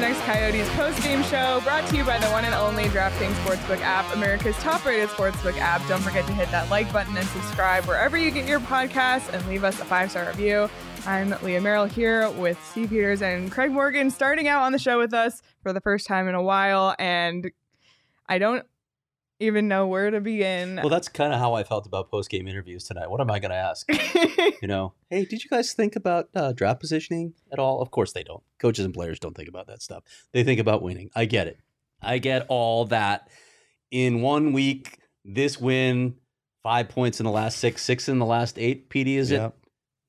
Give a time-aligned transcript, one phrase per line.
[0.00, 4.10] PHNX Coyotes post-game show, brought to you by the one and only DraftKings Sportsbook app,
[4.14, 5.86] America's top-rated sportsbook app.
[5.88, 9.46] Don't forget to hit that like button and subscribe wherever you get your podcasts, and
[9.46, 10.70] leave us a five-star review.
[11.06, 14.98] I'm Leah Merrill here with Steve Peters and Craig Morgan, starting out on the show
[14.98, 17.50] with us for the first time in a while, and
[18.26, 18.64] I don't
[19.40, 20.76] even know where to begin.
[20.76, 23.10] Well, that's kind of how I felt about post game interviews tonight.
[23.10, 23.86] What am I going to ask?
[24.62, 27.80] you know, hey, did you guys think about uh, draft positioning at all?
[27.82, 28.42] Of course they don't.
[28.58, 30.04] Coaches and players don't think about that stuff.
[30.32, 31.10] They think about winning.
[31.16, 31.58] I get it.
[32.02, 33.28] I get all that.
[33.90, 36.14] In one week, this win,
[36.62, 38.88] five points in the last six, six in the last eight.
[38.90, 39.46] PD, is Yeah.
[39.48, 39.52] it?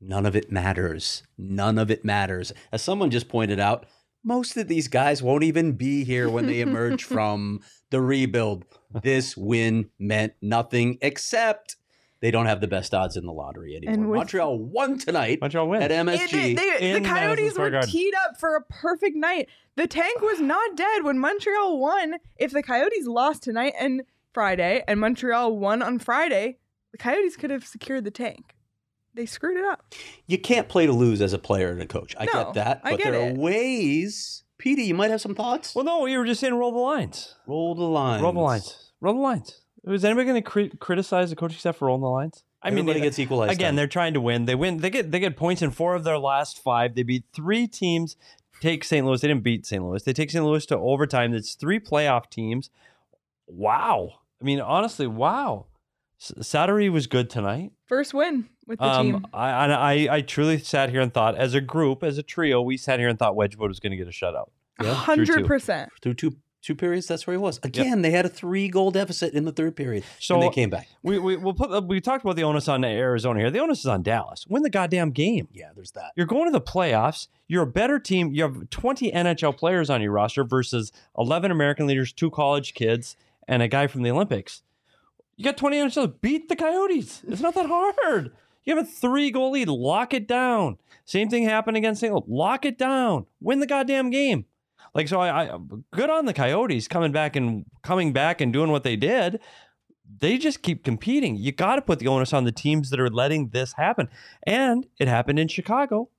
[0.01, 1.23] None of it matters.
[1.38, 2.51] None of it matters.
[2.71, 3.85] As someone just pointed out,
[4.23, 8.66] most of these guys won't even be here when they emerge from the rebuild.
[9.02, 11.78] This win meant nothing except
[12.20, 13.94] they don't have the best odds in the lottery anymore.
[13.94, 15.84] And with- Montreal won tonight Montreal wins.
[15.84, 16.31] at It- MSG.
[16.31, 17.89] they- they- uh, the Coyotes were Garden.
[17.89, 19.47] teed up for a perfect night.
[19.75, 22.16] The tank was not dead when Montreal won.
[22.38, 24.03] If the Coyotes lost tonight and
[24.34, 26.58] Friday, and Montreal won on Friday,
[26.92, 28.56] the Coyotes could have secured the tank.
[29.14, 29.84] They screwed it up.
[30.28, 32.16] you can't play to lose as a player and a coach.
[32.19, 32.81] I No, get that.
[32.84, 33.31] I But get there it.
[33.31, 34.41] are ways.
[34.61, 35.73] Petey, you might have some thoughts.
[35.73, 37.33] Well, no, you were just saying roll the lines.
[37.47, 38.21] Roll the lines.
[38.21, 38.91] Roll the lines.
[39.01, 39.59] Roll the lines.
[39.85, 42.43] Is anybody going to cri- criticize the coaching staff for rolling the lines?
[42.61, 43.53] I Everybody mean, gets equalized.
[43.53, 43.75] again, time.
[43.75, 44.45] they're trying to win.
[44.45, 44.77] They win.
[44.77, 46.94] They get they get points in four of their last five.
[46.94, 48.16] They beat three teams.
[48.61, 49.03] Take St.
[49.03, 49.19] Louis.
[49.19, 49.83] They didn't beat St.
[49.83, 50.03] Louis.
[50.03, 50.45] They take St.
[50.45, 51.33] Louis to overtime.
[51.33, 52.69] It's three playoff teams.
[53.47, 54.19] Wow.
[54.39, 55.66] I mean, honestly, wow.
[56.21, 57.71] S- Sattery was good tonight.
[57.87, 59.25] First win with the Um, team.
[59.33, 62.77] I, I I truly sat here and thought, as a group, as a trio, we
[62.77, 64.49] sat here and thought Wedgewood was going to get a shutout.
[64.81, 64.93] yeah.
[64.93, 65.89] Hundred percent.
[66.01, 67.07] through two two periods.
[67.07, 67.59] That's where he was.
[67.63, 70.69] Again, they had a three goal deficit in the third period, So- and they came
[70.69, 70.87] back.
[71.01, 73.49] We we we'll put we talked about the onus on Arizona here.
[73.49, 74.45] The onus is on Dallas.
[74.47, 75.47] Win the goddamn game.
[75.53, 76.11] Yeah, there's that.
[76.15, 77.27] You're going to the playoffs.
[77.47, 78.31] You're a better team.
[78.31, 83.17] You have 20 NHL players on your roster versus 11 American leaders, two college kids,
[83.47, 84.61] and a guy from the Olympics.
[85.41, 86.22] You got 20 NHL.
[86.22, 87.24] Beat the Coyotes.
[87.28, 88.31] It's not that hard.
[88.63, 89.69] You have a three goal lead.
[89.69, 90.78] Lock it down.
[91.03, 92.29] Same thing happened against St.
[92.29, 93.25] Lock it down.
[93.40, 94.46] Win the goddamn game.
[94.94, 95.57] Like so, I, I
[95.90, 99.40] good on the Coyotes coming back and coming back and doing what they did.
[100.19, 101.38] They just keep competing.
[101.38, 104.09] You got to put the onus on the teams that are letting this happen.
[104.44, 106.09] And it happened in Chicago.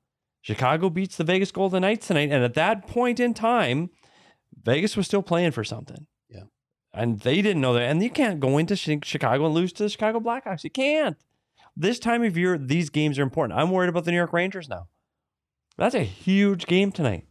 [0.41, 2.32] Chicago beats the Vegas Golden Knights tonight.
[2.32, 3.91] And at that point in time,
[4.65, 6.09] Vegas was still playing for something.
[6.94, 7.82] And they didn't know that.
[7.82, 10.62] And you can't go into Chicago and lose to the Chicago Blackhawks.
[10.64, 11.16] You can't.
[11.76, 13.58] This time of year, these games are important.
[13.58, 14.88] I'm worried about the New York Rangers now.
[15.78, 17.25] That's a huge game tonight.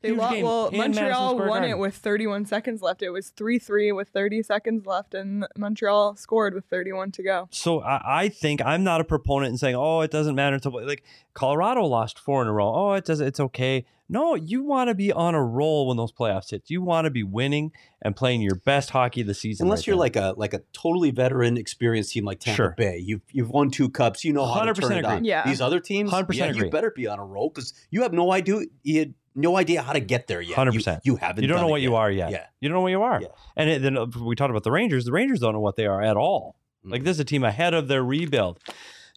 [0.00, 1.70] They Huge lo- game well, Montreal won Garden.
[1.70, 3.02] it with 31 seconds left.
[3.02, 7.48] It was 3 3 with 30 seconds left, and Montreal scored with 31 to go.
[7.50, 10.70] So I, I think I'm not a proponent in saying, oh, it doesn't matter To,
[10.70, 11.04] like
[11.34, 12.72] Colorado lost four in a row.
[12.74, 13.20] Oh, it does.
[13.20, 13.84] It's okay.
[14.12, 16.64] No, you want to be on a roll when those playoffs hit.
[16.68, 17.70] You want to be winning
[18.02, 19.66] and playing your best hockey of the season.
[19.66, 20.00] Unless right you're now.
[20.00, 22.74] like a like a totally veteran, experienced team like Tampa Sure.
[22.76, 25.24] Bay, you've you've won two cups, you know how to 100% turn it on.
[25.24, 25.46] Yeah.
[25.46, 26.64] These other teams, 100% yeah, agree.
[26.64, 29.80] you better be on a roll because you have no idea you had no idea
[29.80, 30.58] how to get there yet.
[30.58, 31.00] You- 100%.
[31.04, 31.42] You, haven't.
[31.42, 32.32] you don't done know it what you are yet.
[32.32, 32.46] Yeah.
[32.60, 33.22] You don't know what you are.
[33.22, 33.28] Yeah.
[33.56, 35.04] And it, then uh, we talked about the Rangers.
[35.04, 36.56] The Rangers don't know what they are at all.
[36.84, 36.90] Mm.
[36.90, 38.58] Like this is a team ahead of their rebuild.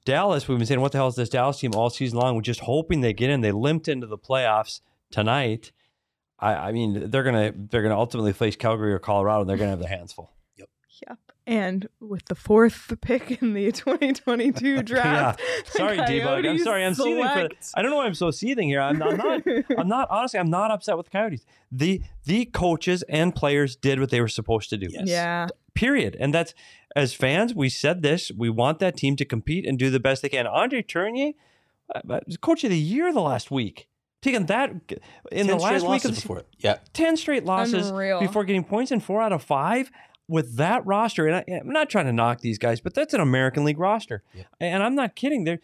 [0.06, 2.36] Dallas, we've been saying, what the hell is this Dallas team all season long?
[2.36, 3.42] We're just hoping they get in.
[3.42, 4.82] They limped into the playoffs
[5.12, 5.72] tonight.
[6.40, 9.70] I, I mean, they're gonna they're gonna ultimately face Calgary or Colorado, and they're gonna
[9.70, 10.32] have their hands full.
[10.58, 10.70] Yep.
[11.08, 11.20] Yep.
[11.46, 16.48] And with the fourth pick in the 2022 draft, the Sorry, Debug.
[16.48, 16.86] I'm sorry.
[16.86, 17.24] I'm seething.
[17.24, 18.82] For, I don't know why I'm so seething here.
[18.82, 19.42] I'm, I'm not.
[19.78, 20.10] I'm not.
[20.10, 21.46] Honestly, I'm not upset with the Coyotes.
[21.72, 24.88] The the coaches and players did what they were supposed to do.
[24.90, 25.08] Yes.
[25.08, 25.48] Yeah.
[25.76, 26.16] Period.
[26.20, 26.54] And that's
[26.96, 28.32] as fans, we said this.
[28.38, 30.46] We want that team to compete and do the best they can.
[30.46, 31.34] André Tourigny,
[31.94, 33.88] uh, uh, coach of the year the last week,
[34.22, 34.70] taking that
[35.32, 36.44] in the 10 straight last week losses of the, before.
[36.60, 36.78] Yeah.
[36.94, 38.20] 10 straight losses Unreal.
[38.20, 39.90] before getting points in four out of five
[40.28, 41.28] with that roster.
[41.28, 44.22] And I, I'm not trying to knock these guys, but that's an American League roster.
[44.34, 44.44] Yeah.
[44.60, 45.44] And I'm not kidding.
[45.46, 45.60] They're,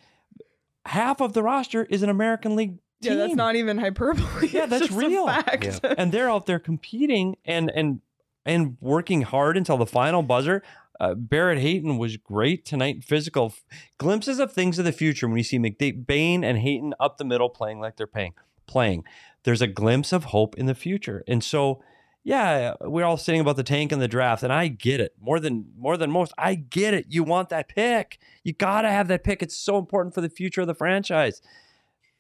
[0.86, 2.72] half of the roster is an American League
[3.02, 3.14] team.
[3.14, 4.26] Yeah, that's not even hyperbole.
[4.52, 5.28] Yeah, It's that's just a real.
[5.28, 5.82] fact.
[5.84, 8.02] and they're out there competing and and
[8.50, 10.64] and working hard until the final buzzer.
[11.00, 13.04] Uh, Barrett Hayton was great tonight.
[13.04, 13.54] Physical
[13.98, 17.50] glimpses of things of the future when you see McBain and Hayton up the middle
[17.50, 18.34] playing like they're paying,
[18.68, 19.06] playing.
[19.44, 21.24] There's a glimpse of hope in the future.
[21.26, 21.82] And so,
[22.24, 25.40] yeah, we're all sitting about the tank and the draft, and I get it more
[25.40, 26.34] than more than most.
[26.38, 27.06] I get it.
[27.08, 28.20] You want that pick.
[28.44, 29.42] You got to have that pick.
[29.42, 31.42] It's so important for the future of the franchise.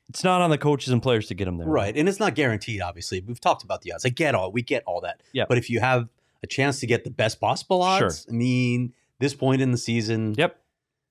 [0.08, 1.68] It's not on the coaches and players to get them there.
[1.68, 1.96] Right.
[1.96, 3.20] And it's not guaranteed, obviously.
[3.22, 4.06] We've talked about the odds.
[4.06, 5.22] I get all we get all that.
[5.34, 5.46] Yeah.
[5.48, 6.08] But if you have
[6.44, 10.36] a chance to get the best possible odds, I mean, this point in the season,
[10.38, 10.59] Yep.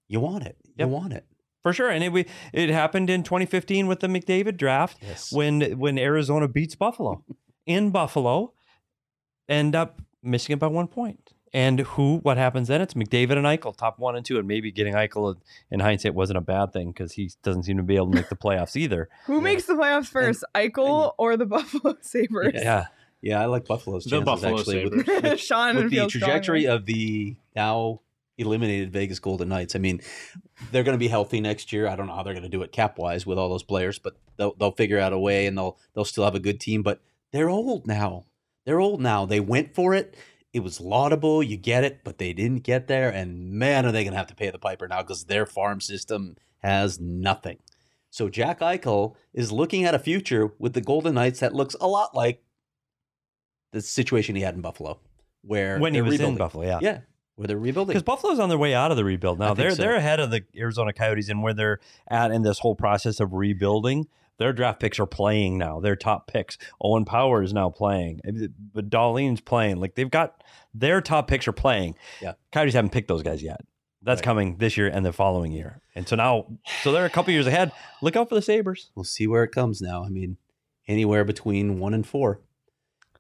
[0.09, 0.57] you want it.
[0.65, 0.89] You Yep.
[0.89, 1.27] want it.
[1.63, 1.91] For sure.
[1.91, 4.97] And it, we, it happened in 2015 with the McDavid draft.
[5.03, 5.33] Yes.
[5.33, 7.25] when when Arizona beats Buffalo
[7.67, 8.53] in Buffalo,
[9.49, 11.33] end up missing it by one point.
[11.55, 12.19] And who?
[12.19, 12.83] What happens then?
[12.83, 15.37] It's McDavid and Eichel, top one and two, and maybe getting Eichel
[15.71, 18.29] in hindsight wasn't a bad thing because he doesn't seem to be able to make
[18.29, 19.09] the playoffs either.
[19.25, 19.41] Who Yeah.
[19.41, 22.53] makes the playoffs first, Eichel or the Buffalo Sabres?
[22.55, 22.87] Yeah,
[23.21, 25.23] Yeah, I like Buffalo's The chances Buffalo actually with, Sabres.
[25.23, 26.67] with, Sean with the trajectory strongly.
[26.67, 28.01] of the now
[28.37, 29.75] eliminated Vegas Golden Knights.
[29.75, 30.01] I mean,
[30.71, 31.89] they're going to be healthy next year.
[31.89, 33.99] I don't know how they're going to do it cap wise with all those players,
[33.99, 36.83] but they'll they'll figure out a way and they'll they'll still have a good team.
[36.83, 37.01] But
[37.33, 38.27] they're old now.
[38.65, 39.27] They're old now.
[39.27, 40.17] They went for it.
[40.53, 41.43] It was laudable.
[41.43, 43.11] You get it, but they didn't get there.
[43.11, 45.81] And man, are they going to have to pay the piper now because their farm
[45.81, 47.59] system has nothing.
[48.11, 51.87] So Jack Eichel is looking at a future with the Golden Knights that looks a
[51.87, 52.43] lot like
[53.73, 54.99] the situation he had in Buffalo,
[55.43, 56.39] where when he they're was in rebuilding.
[56.39, 56.79] Buffalo, yeah.
[56.83, 56.99] Yeah,
[57.37, 57.93] where they're rebuilding.
[57.93, 59.55] Because Buffalo's on their way out of the rebuild now.
[59.55, 59.77] They're so.
[59.83, 63.33] they're ahead of the Arizona Coyotes and where they're at in this whole process of
[63.33, 64.07] rebuilding.
[64.39, 65.81] Their draft picks are playing now.
[65.81, 66.59] Their top picks.
[66.81, 68.21] Owen Power is now playing.
[68.25, 69.79] Eh, but Dahlin's playing.
[69.79, 71.97] Like they've got their top picks are playing.
[72.23, 72.35] Yeah.
[72.53, 73.61] Coyotes haven't picked those guys yet.
[74.01, 74.25] That's Right.
[74.25, 75.81] coming this year and the following year.
[75.97, 76.47] And so now,
[76.85, 77.73] so they're a couple years ahead.
[78.01, 78.93] Look out for the Sabres.
[78.95, 80.05] We'll see where it comes now.
[80.05, 80.37] I mean,
[80.87, 82.41] anywhere between one and four.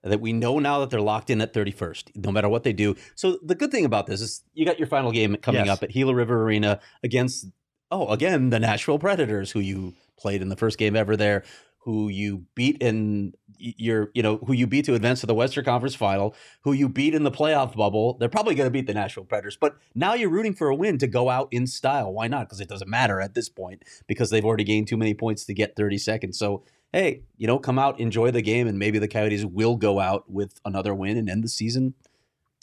[0.05, 2.95] That we know now that they're locked in at 31st, no matter what they do.
[3.17, 5.77] So the good thing about this is you got your final game coming Yes.
[5.77, 7.47] up at Gila River Arena against,
[7.91, 11.43] oh, again, the Nashville Predators, who you played in the first game ever there,
[11.81, 15.65] who you beat in your, you know, who you beat to advance to the Western
[15.65, 18.17] Conference Final, who you beat in the playoff bubble.
[18.19, 20.99] They're probably going to beat the Nashville Predators, but now you're rooting for a win
[20.99, 22.12] to go out in style.
[22.12, 22.47] Why not?
[22.47, 25.55] Because it doesn't matter at this point because they've already gained too many points to
[25.55, 26.39] get 30 seconds.
[26.39, 26.62] So
[26.93, 30.31] hey, you know, come out, enjoy the game, and maybe the Coyotes will go out
[30.31, 31.94] with another win and end the season.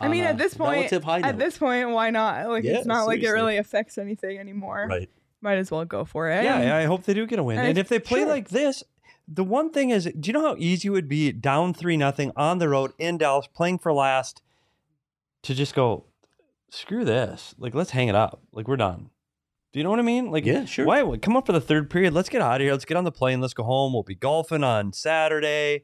[0.01, 1.37] I mean, at this point, high at note.
[1.37, 2.49] this point, why not?
[2.49, 4.87] Like, Yeah, it's not like it really affects anything anymore.
[4.89, 5.09] right?
[5.41, 6.43] Might as well go for it.
[6.43, 7.59] Yeah, And- I hope they do get a win.
[7.59, 8.27] and And if they play sure.
[8.29, 8.83] like this,
[9.27, 12.31] the one thing is, do you know how easy it would be down three nothing
[12.35, 14.41] on the road in Dallas, playing for last,
[15.43, 16.05] to just go,
[16.71, 19.11] screw this, like let's hang it up, like we're done.
[19.75, 20.31] Do you know what I mean?
[20.31, 20.85] Like, Yeah, sure.
[20.85, 22.13] Why come up for the third period?
[22.13, 22.71] Let's get out of here.
[22.71, 23.41] Let's get on the plane.
[23.41, 23.91] Let's go home.
[23.91, 25.83] We'll be golfing on Saturday.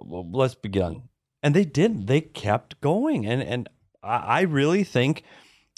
[0.00, 1.02] Well, let's begin.
[1.40, 2.08] And they did.
[2.08, 3.68] They kept going, and and
[4.02, 5.22] I, I really think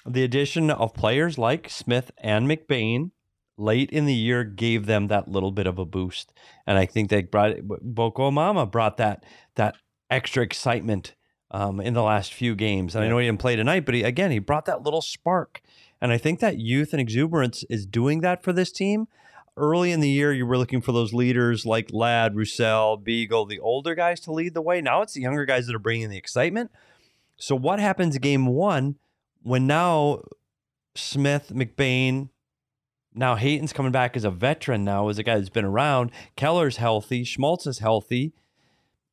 [0.07, 3.11] the addition of players like Smith and McBain
[3.59, 6.33] late in the year gave them that little bit of a boost.
[6.67, 9.77] And I think they brought Boko Imama brought that that
[10.11, 11.15] extra excitement
[11.51, 12.95] um, in the last few games.
[12.95, 15.61] And I know he didn't play tonight, but he, again, he brought that little spark.
[16.01, 19.09] And I think that youth and exuberance is doing that for this team.
[19.57, 23.59] Early in the year, you were looking for those leaders like Ladd, Roussel, Beagle, the
[23.59, 24.83] older guys to lead the way.
[24.83, 26.71] Now it's the younger guys that are bringing the excitement.
[27.37, 28.97] So what happens game one
[29.43, 30.23] when now
[30.95, 32.29] Smith, McBain,
[33.15, 36.11] now Hayton's coming back as a veteran now, as a guy that's been around.
[36.37, 37.25] Keller's healthy.
[37.25, 38.35] Schmaltz is healthy.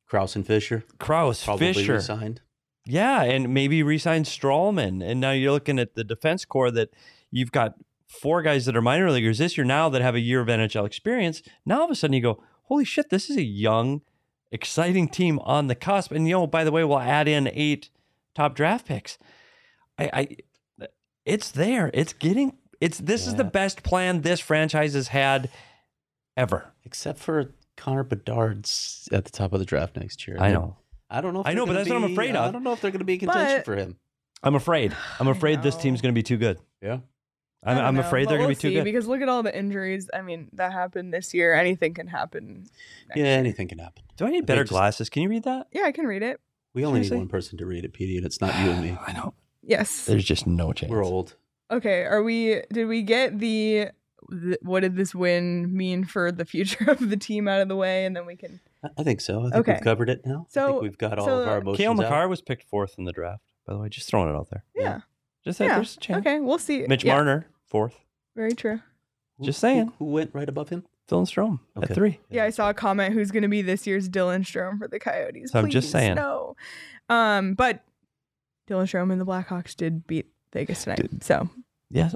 [0.06, 1.94] Crouse and Fischer Crouse, probably Fischer.
[1.94, 2.42] resigned.
[2.86, 5.02] Yeah, and maybe resign Stralman.
[5.02, 6.90] And now you're looking at the defense core that
[7.30, 7.74] you've got
[8.06, 10.86] four guys that are minor leaguers this year now that have a year of NHL
[10.86, 11.42] experience.
[11.64, 14.02] Now all of a sudden you go, holy shit, this is a young,
[14.52, 16.12] exciting team on the cusp.
[16.12, 17.90] And you know, by the way, we'll add in eight
[18.34, 19.18] top draft picks.
[19.98, 20.88] I, I
[21.24, 21.90] it's there.
[21.94, 25.48] It's getting it's this is the best plan this franchise has had
[26.36, 26.72] ever.
[26.84, 30.36] Except for Connor Bedard's at the top of the draft next year.
[30.38, 30.76] I know.
[31.10, 31.40] I don't know.
[31.40, 32.48] If I know, but gonna that's what I'm afraid of.
[32.48, 33.96] I don't know if they're going to be in contention But- for him.
[34.42, 34.94] I'm afraid.
[35.18, 36.58] I'm afraid this team's going to be too good.
[36.82, 36.98] Yeah.
[37.62, 38.84] I I'm, I'm afraid but they're going we'll to be too good.
[38.84, 40.10] Because look at all the injuries.
[40.12, 41.54] I mean, that happened this year.
[41.54, 42.66] Anything can happen.
[43.08, 43.38] next Yeah, year.
[43.38, 44.02] anything can happen.
[44.18, 45.08] Do I need They better just- glasses?
[45.08, 45.68] Can you read that?
[45.72, 46.40] Yeah, I can read it.
[46.74, 47.16] We only Seriously?
[47.16, 48.98] need one person to read it, Petey, and it's not you and me.
[49.06, 49.32] I know.
[49.62, 50.04] Yes.
[50.04, 50.90] There's just no chance.
[50.90, 51.36] We're old.
[51.70, 52.02] Okay.
[52.02, 52.60] Are we?
[52.70, 53.88] Did we get the?
[54.28, 57.76] the what did this win mean for the future of the team out of the
[57.76, 58.60] way, and then we can.
[58.84, 59.40] I- I think so.
[59.40, 59.72] I think Okay.
[59.74, 60.46] we've covered it now.
[60.48, 61.98] I So- think we've got all so- of our emotions Kale out.
[62.12, 63.88] McCarr was picked fourth in the draft, by the way.
[63.88, 64.64] Just throwing it out there.
[64.76, 65.00] Yeah.
[65.44, 65.74] Just that Yeah.
[65.76, 66.26] there's a chance.
[66.26, 66.40] Okay.
[66.40, 66.86] We'll see.
[66.86, 67.98] Mitch yeah, Marner, fourth.
[68.36, 68.80] Very true.
[69.40, 69.92] Just saying.
[69.98, 70.84] Who, went right above him?
[71.08, 71.86] Dylan Strome Okay.
[71.90, 72.20] at three.
[72.30, 74.98] Yeah, I saw a comment who's going to be this year's Dylan Strome for the
[74.98, 75.50] Coyotes.
[75.52, 76.14] So I'm just saying.
[76.14, 76.56] No.
[77.10, 77.84] Um, but
[78.68, 81.22] Dylan Strome and the Blackhawks did beat Vegas tonight.
[81.22, 81.50] So
[81.90, 82.14] Yes.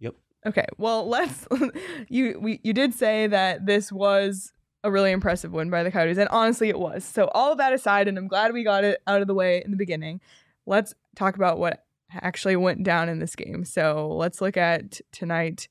[0.00, 0.14] Yep.
[0.46, 1.46] Okay, well, let's.
[2.08, 4.52] you we you did say that this was
[4.84, 7.04] a really impressive win by the Coyotes, and honestly, it was.
[7.04, 9.62] So all of that aside, and I'm glad we got it out of the way
[9.64, 10.20] in the beginning.
[10.66, 11.84] Let's talk about what
[12.20, 13.64] actually went down in this game.
[13.64, 15.68] So let's look at tonight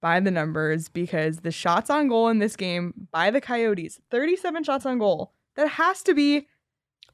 [0.00, 4.64] by the numbers because the shots on goal in this game by the Coyotes, 37
[4.64, 5.32] shots on goal.
[5.56, 6.46] That has to be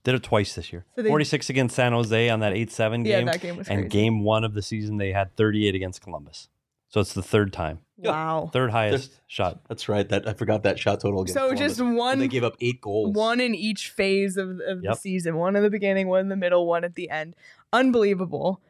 [0.05, 0.85] Did it twice this year.
[0.95, 3.19] So they- 46 against San Jose on that 8 7 yeah.
[3.19, 3.27] game.
[3.27, 3.89] That game was and crazy.
[3.89, 6.49] game one of the season, they had 38 against Columbus.
[6.89, 8.49] So it's the third time, wow.
[8.53, 9.61] third highest There's- shot.
[9.69, 10.09] That's right.
[10.09, 11.23] That I forgot that shot total.
[11.23, 11.61] Against So Columbus.
[11.61, 13.15] just And one they gave up eight goals.
[13.15, 14.99] One in each phase of, of the Yep.
[14.99, 15.37] season.
[15.37, 17.35] One in the beginning, one in the middle, one at the end.
[17.73, 18.63] Unbelievable.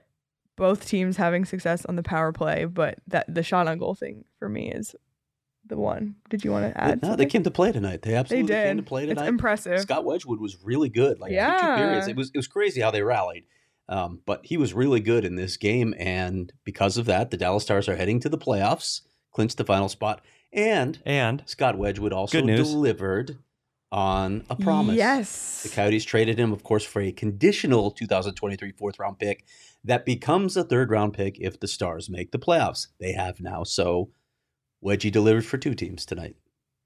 [0.56, 4.25] Both teams having success on the power play, but that the shot on goal thing
[4.38, 4.96] for me is
[5.66, 6.14] the one.
[6.30, 7.02] Did you want to add?
[7.02, 7.28] no, they something?
[7.28, 8.00] came to play tonight.
[8.00, 8.87] They They absolutely came to did.
[8.87, 9.28] play It's tonight.
[9.28, 9.80] impressive.
[9.80, 11.20] Scott Wedgewood was really good.
[11.20, 11.58] Like yeah.
[11.61, 12.08] two periods.
[12.08, 13.44] It was it was crazy how they rallied.
[13.88, 17.62] Um, but he was really good in this game, and because of that, the Dallas
[17.62, 19.02] Stars are heading to the playoffs,
[19.33, 23.38] clinched the final spot, and And Scott Wedgewood also delivered
[23.93, 24.97] on a promise.
[24.97, 25.62] Yes.
[25.62, 29.45] The Coyotes traded him, of course, for a conditional 2023 fourth round pick
[29.85, 32.88] that becomes a third round pick if the Stars make the playoffs.
[32.99, 33.62] They have now.
[33.64, 34.11] So
[34.85, 36.37] Wedgie delivered for two teams tonight.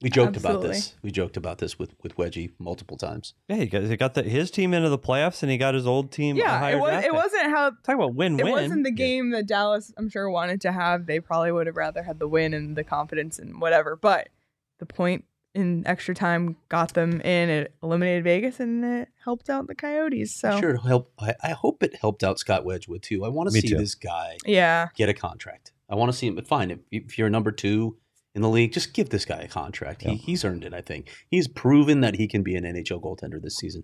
[0.03, 0.95] We joked about this.
[1.03, 3.35] We joked about this with, with Wedgie multiple times.
[3.49, 5.87] yeah, he got, he got the, his team into the playoffs and he got his
[5.87, 6.37] old team.
[6.37, 7.71] a yeah, higher it was, it wasn't how.
[7.83, 8.47] Talk about win win.
[8.47, 11.07] It wasn't the game that Dallas, I'm sure, wanted to have.
[11.07, 13.95] They probably would have rather had the win and the confidence and whatever.
[13.95, 14.31] But
[14.79, 17.51] the point in extra time got them in.
[17.51, 20.35] It eliminated Vegas and it helped out the Coyotes.
[20.35, 21.13] So Sure, it'll help.
[21.19, 23.25] I, I hope it helped out Scott Wedgewood too.
[23.25, 23.77] I want to see too.
[23.77, 25.73] this guy yeah, get a contract.
[25.89, 26.37] I want to see him.
[26.37, 27.97] But fine, if, if you're number two
[28.35, 30.03] in the league, just give this guy a contract.
[30.03, 30.11] Yeah.
[30.13, 30.73] He, he's earned it.
[30.75, 33.83] I think he's proven that he can be an NHL goaltender this season.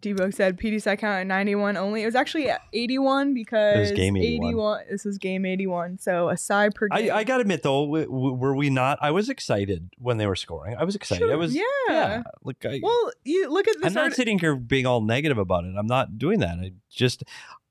[0.00, 2.02] Debo said PD side count at 91 only.
[2.02, 4.82] It was actually 81 because game 81.
[4.90, 5.98] This was game 81.
[5.98, 7.12] So a side per I, game.
[7.14, 8.98] I got to admit though, w- w- were we not?
[9.00, 10.76] I was excited when they were scoring.
[10.78, 11.30] I was excited.
[11.30, 12.22] I was yeah.
[12.42, 14.08] Look, I, Well, you look at the I'm start.
[14.08, 15.74] not sitting here being all negative about it.
[15.78, 16.58] I'm not doing that.
[16.58, 17.63] I just You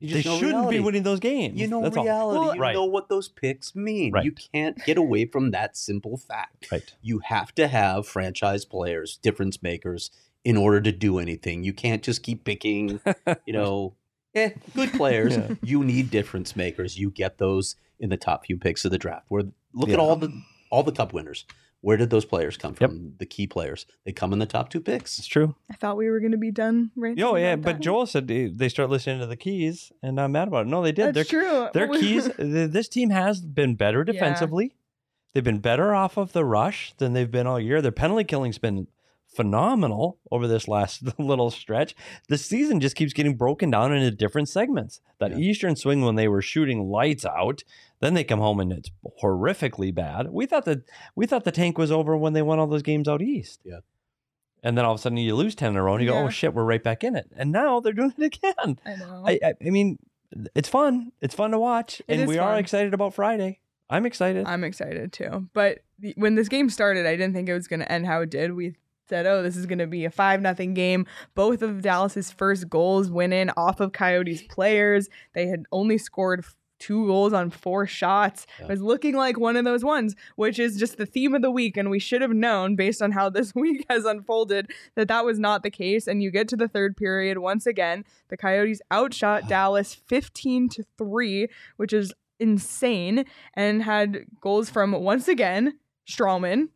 [0.00, 0.76] they just know shouldn't reality.
[0.78, 1.58] be winning those games.
[1.60, 2.38] You know That's reality.
[2.40, 2.74] Well- you Right.
[2.74, 4.12] know what those picks mean.
[4.12, 4.24] Right.
[4.24, 6.70] You can't get away from that simple fact.
[6.70, 6.94] Right.
[7.02, 10.10] You have to have franchise players, difference makers,
[10.44, 11.64] in order to do anything.
[11.64, 13.00] You can't just keep picking,
[13.46, 13.94] you know,
[14.34, 15.36] eh, good players.
[15.36, 15.54] Yeah.
[15.62, 16.98] You need difference makers.
[16.98, 19.24] You get those in the top few picks of the draft.
[19.28, 20.30] Where look at all the
[20.70, 21.46] all the cup winners.
[21.86, 22.90] Where did those players come Yep.
[22.90, 23.12] from?
[23.18, 23.86] The key players.
[24.04, 25.20] They come in the top two picks.
[25.20, 25.54] It's true.
[25.70, 27.80] I thought we were going to be done right Oh yeah, but that.
[27.80, 30.68] Joel said they they start listening to the keys, and I'm mad about it.
[30.68, 31.14] No, they did.
[31.14, 31.68] That's Their, true.
[31.74, 32.28] their keys.
[32.38, 34.64] This team has been better defensively.
[34.64, 34.70] Yeah.
[34.70, 34.72] defensively.
[35.32, 37.80] They've been better off of the rush than they've been all year.
[37.80, 38.88] Their penalty killing's been
[39.28, 41.94] phenomenal over this last little stretch.
[42.28, 45.00] The season just keeps getting broken down into different segments.
[45.20, 45.38] That Yeah.
[45.38, 47.62] Eastern swing when they were shooting lights out,
[48.00, 48.90] then they come home and it's
[49.22, 50.28] horrifically bad.
[50.30, 50.82] We thought that
[51.14, 53.60] we thought the tank was over when they won all those games out east.
[53.64, 53.80] Yeah.
[54.62, 56.18] And then all of a sudden you lose ten in a row and you go,
[56.18, 57.30] oh shit, we're right back in it.
[57.36, 58.78] And now they're doing it again.
[58.84, 59.22] I know.
[59.24, 59.98] I, I, I mean,
[60.54, 61.12] it's fun.
[61.20, 63.60] It's fun to watch, It and is we are excited about Friday.
[63.88, 64.46] I'm excited.
[64.46, 65.48] I'm excited too.
[65.52, 68.22] But the, when this game started, I didn't think it was going to end how
[68.22, 68.54] it did.
[68.54, 68.74] We
[69.08, 72.68] said, "Oh, this is going to be a five nothing game." Both of Dallas's first
[72.68, 75.08] goals went in off of Coyotes players.
[75.34, 78.46] They had only scored f- two goals on four shots.
[78.58, 78.66] Yeah.
[78.66, 81.50] It was looking like one of those ones, which is just the theme of the
[81.50, 85.24] week, and we should have known based on how this week has unfolded that that
[85.24, 86.06] was not the case.
[86.06, 90.84] And you get to the third period once again, the Coyotes outshot Dallas 15 to
[90.98, 96.68] three, which is insane and had goals from once again Stralman,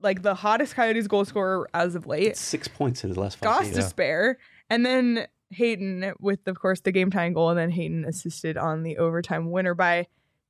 [0.00, 3.36] like the hottest Coyotes goal scorer as of late, It's six points in his last
[3.38, 3.76] five Goss games.
[3.76, 4.38] to spare,
[4.70, 8.82] and then Hayton with of course the game tying goal, and then Hayton assisted on
[8.82, 10.06] the overtime winner by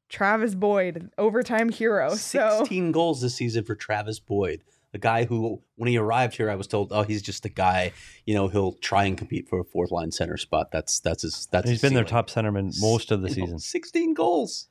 [0.08, 2.14] Travis Boyd, overtime hero.
[2.14, 4.62] So 16 goals this season for Travis Boyd,
[4.94, 7.92] a guy who, when he arrived here, I was told, oh, he's just a guy.
[8.24, 10.70] You know, he'll try and compete for a fourth line center spot.
[10.70, 11.46] That's that's his.
[11.50, 13.58] That's He's his been their top centerman most of the season.
[13.58, 14.68] 16 goals.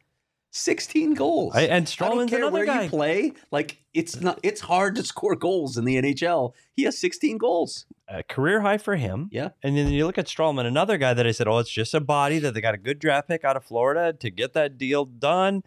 [0.55, 1.53] 16 goals.
[1.53, 2.83] I, and I don't Stralman's care another where guy.
[2.83, 3.33] you play.
[3.51, 4.39] Like it's not.
[4.41, 6.53] It's hard to score goals in the NHL.
[6.73, 7.85] He has 16 goals.
[8.07, 9.27] A career high for him.
[9.31, 9.49] Yeah.
[9.63, 11.99] And then you look at Stralman, another guy that I said, oh, it's just a
[11.99, 15.05] body that they got a good draft pick out of Florida to get that deal
[15.05, 15.63] done.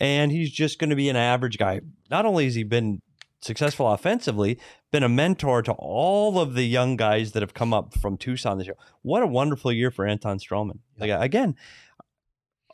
[0.00, 1.80] And he's just going to be an average guy.
[2.10, 3.00] Not only has he been
[3.40, 4.58] successful offensively,
[4.90, 8.58] been a mentor to all of the young guys that have come up from Tucson
[8.58, 8.76] this year.
[9.02, 10.78] What a wonderful year for Anton Stralman.
[10.98, 11.56] Like, again,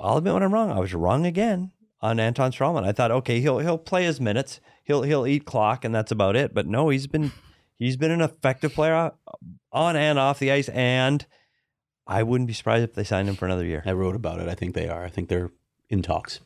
[0.00, 0.70] I'll admit when I'm wrong.
[0.70, 2.84] I was wrong again on Anton Stralman.
[2.86, 6.36] I thought, okay, he'll he'll play his minutes, he'll he'll eat clock, and that's about
[6.36, 6.54] it.
[6.54, 7.32] But no, he's been
[7.78, 9.12] He's been an effective player
[9.72, 11.24] on and off the ice, and
[12.08, 13.84] I wouldn't be surprised if they signed him for another year.
[13.86, 14.48] I wrote about it.
[14.48, 15.04] I think they are.
[15.04, 15.50] I think they're
[15.88, 16.40] in talks.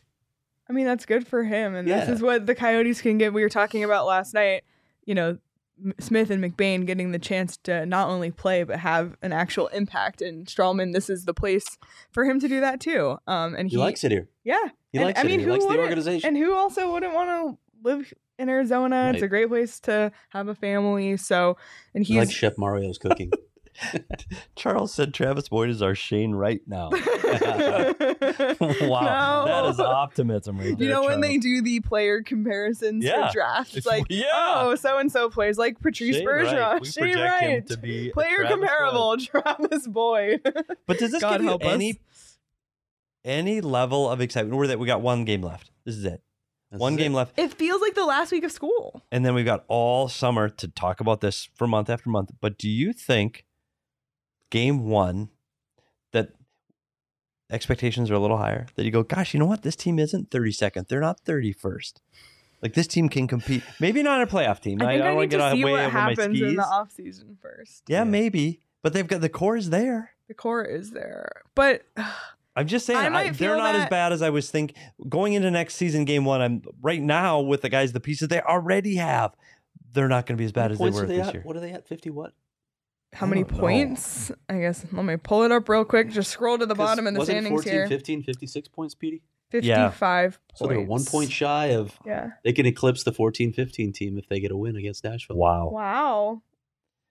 [0.69, 1.75] I mean, that's good for him.
[1.75, 3.33] And this is what the Coyotes can get.
[3.33, 4.65] We were talking about last night,
[5.05, 5.41] you know, M-
[5.99, 10.23] Smith and McBain getting the chance to not only play, but have an actual impact.
[10.23, 11.79] And Stralman, this is the place
[12.11, 13.19] for him to do that too.
[13.27, 14.29] Um, and He, he, likes it here.
[14.45, 14.69] yeah.
[14.93, 15.27] He And, likes I it.
[15.27, 15.49] mean, here.
[15.49, 16.29] who he likes the organization.
[16.29, 17.59] And who also wouldn't want to
[17.89, 19.11] live in Arizona?
[19.15, 21.17] It's a great place to have a family.
[21.17, 21.57] So,
[21.95, 23.33] and he he's likes Chef Mario's cooking.
[24.57, 26.91] Charles said Travis Boyd is our Shane Wright now.
[26.91, 27.95] wow,
[28.61, 29.45] No.
[29.47, 30.87] that is optimism right there.
[30.89, 33.29] You know when they do the player comparisons Yeah.
[33.29, 34.25] for drafts, It's- like yeah.
[34.33, 36.81] oh, so and so plays like Patrice Shane Bergeron, Wright.
[36.81, 40.41] We Shane project him Wright, to be player Travis comparable, Travis Boyd.
[40.87, 41.73] But does this God give you help us.
[41.75, 41.99] any
[43.25, 44.57] any level of excitement?
[44.57, 45.71] We're that we got one game left.
[45.85, 46.23] This is it.
[46.71, 47.17] This one is game it.
[47.17, 47.39] left.
[47.39, 49.03] it feels like the last week of school.
[49.13, 52.31] And then we've got all summer to talk about this for month after month.
[52.41, 53.45] But do you think
[54.53, 55.31] game one
[56.13, 56.29] that
[57.51, 58.67] expectations are a little higher?
[58.77, 59.63] That you go, gosh, you know what?
[59.63, 60.89] This team isn't 32nd.
[60.89, 61.95] They're not 31st.
[62.63, 63.65] Like this team can compete.
[63.81, 64.81] Maybe not a playoff team.
[64.81, 66.37] I think I, don't want need to get to see way what over my happens
[66.39, 66.49] skis.
[66.51, 67.83] in the off season first.
[67.89, 68.05] yeah, Yeah.
[68.05, 68.61] maybe.
[68.83, 70.11] But they've got the core is there.
[70.29, 71.83] The core is there, but
[72.57, 74.75] I'm just saying I I they're feel not as bad as I was think
[75.09, 76.41] going into next season game one.
[76.41, 79.35] I'm right now with the guys the pieces they already have.
[79.93, 81.35] They're not going to be as bad What as they were are they this at?
[81.35, 81.43] year.
[81.45, 81.87] What are they at?
[81.87, 82.33] Fifty what?
[83.13, 83.59] How many don't know.
[83.59, 84.33] points?
[84.49, 86.11] I guess let me pull it up real quick.
[86.11, 87.89] Just scroll to the bottom in the wasn't standings 14, here.
[87.89, 89.23] 15, 56 points, Petey.
[89.53, 89.91] Yeah.
[89.91, 91.99] Fifty-five So they're one point shy of.
[92.07, 92.31] Yeah.
[92.43, 95.37] They can eclipse the 14-15 team if they get a win against Nashville.
[95.37, 95.69] Wow.
[95.71, 96.43] Wow.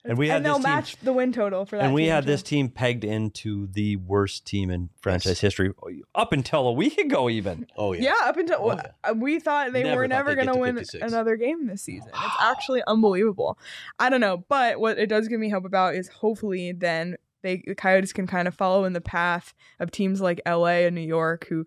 [0.04, 1.86] And we had and they'll this team- match the win total for that.
[1.86, 2.28] And we team, had too.
[2.32, 5.40] this team pegged into the worst team in franchise Yes.
[5.42, 5.74] history
[6.16, 7.68] up until a week ago, even.
[7.78, 8.30] Oh Yeah, yeah.
[8.30, 10.76] up until Oh, uh, we thought they Never were thought never going to to win
[10.78, 11.12] 56.
[11.12, 12.10] another game this season.
[12.10, 13.60] It's actually unbelievable.
[14.00, 17.64] I don't know, but what it does give me hope about is hopefully then they
[17.68, 21.02] the Coyotes can kind of follow in the path of teams like LA and New
[21.02, 21.66] York who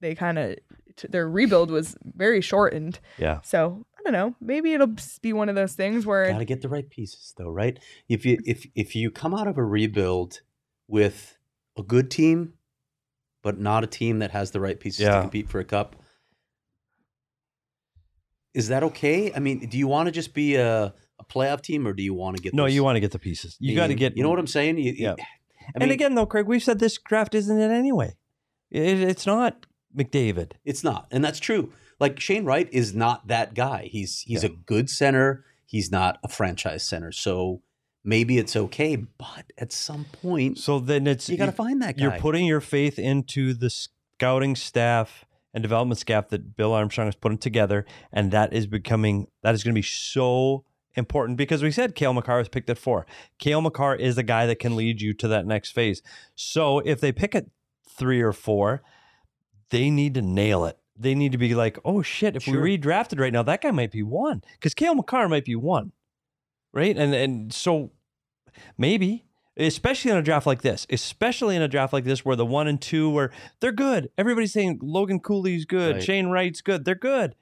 [0.00, 0.56] they kind of
[1.08, 3.00] their rebuild was very shortened.
[3.16, 3.40] Yeah.
[3.42, 6.62] So, I don't know, maybe it'll be one of those things where Got to get
[6.62, 7.78] the right pieces though, right?
[8.08, 10.40] If you if if you come out of a rebuild
[10.88, 11.36] with
[11.76, 12.54] a good team,
[13.42, 15.16] but not a team that has the right pieces Yeah.
[15.16, 15.96] to compete for a cup,
[18.54, 19.32] is that okay?
[19.34, 22.14] I mean, do you want to just be a, a playoff team, or do you
[22.14, 22.54] want to get?
[22.54, 23.56] No, those- you want to get the pieces.
[23.60, 24.16] You got to get.
[24.16, 24.78] You know what I'm saying?
[24.78, 25.14] You, Yeah.
[25.18, 25.24] I
[25.82, 28.14] and again, though, Craig, we've said this draft isn't it anyway.
[28.70, 30.52] It, it's not McDavid.
[30.64, 31.72] It's not, and that's true.
[32.00, 33.88] Like Shane Wright is not that guy.
[33.92, 34.50] He's he's Yeah.
[34.50, 35.44] a good center.
[35.66, 37.12] He's not a franchise center.
[37.12, 37.62] So
[38.02, 41.96] maybe it's okay, but at some point So then it's you got to find that
[41.96, 42.02] guy.
[42.02, 47.14] You're putting your faith into the scouting staff and development staff that Bill Armstrong is
[47.14, 51.70] putting together, and that is becoming that is going to be so important because we
[51.70, 53.06] said Cale Makar was picked at four.
[53.38, 56.02] Cale Makar is the guy that can lead you to that next phase.
[56.34, 57.46] So if they pick at
[57.88, 58.82] three or four,
[59.70, 60.78] they need to nail it.
[61.00, 62.60] They need to be like, oh shit, if Sure.
[62.60, 65.92] we redrafted right now, that guy might be one because Cale Makar might be one,
[66.72, 66.96] right?
[66.96, 67.92] And and so
[68.78, 69.24] maybe
[69.56, 72.66] especially in a draft like this, especially in a draft like this where the one
[72.66, 74.10] and two where they're good.
[74.16, 76.02] Everybody's saying Logan Cooley's good, Right.
[76.04, 76.84] Shane Wright's good.
[76.84, 77.34] They're good,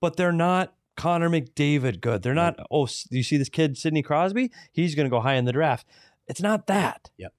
[0.00, 2.22] but they're not Connor McDavid good.
[2.22, 2.58] They're not.
[2.70, 4.52] Oh, do you see this kid Sidney Crosby?
[4.72, 5.86] He's going to go high in the draft.
[6.28, 7.10] It's not that.
[7.18, 7.32] Yep.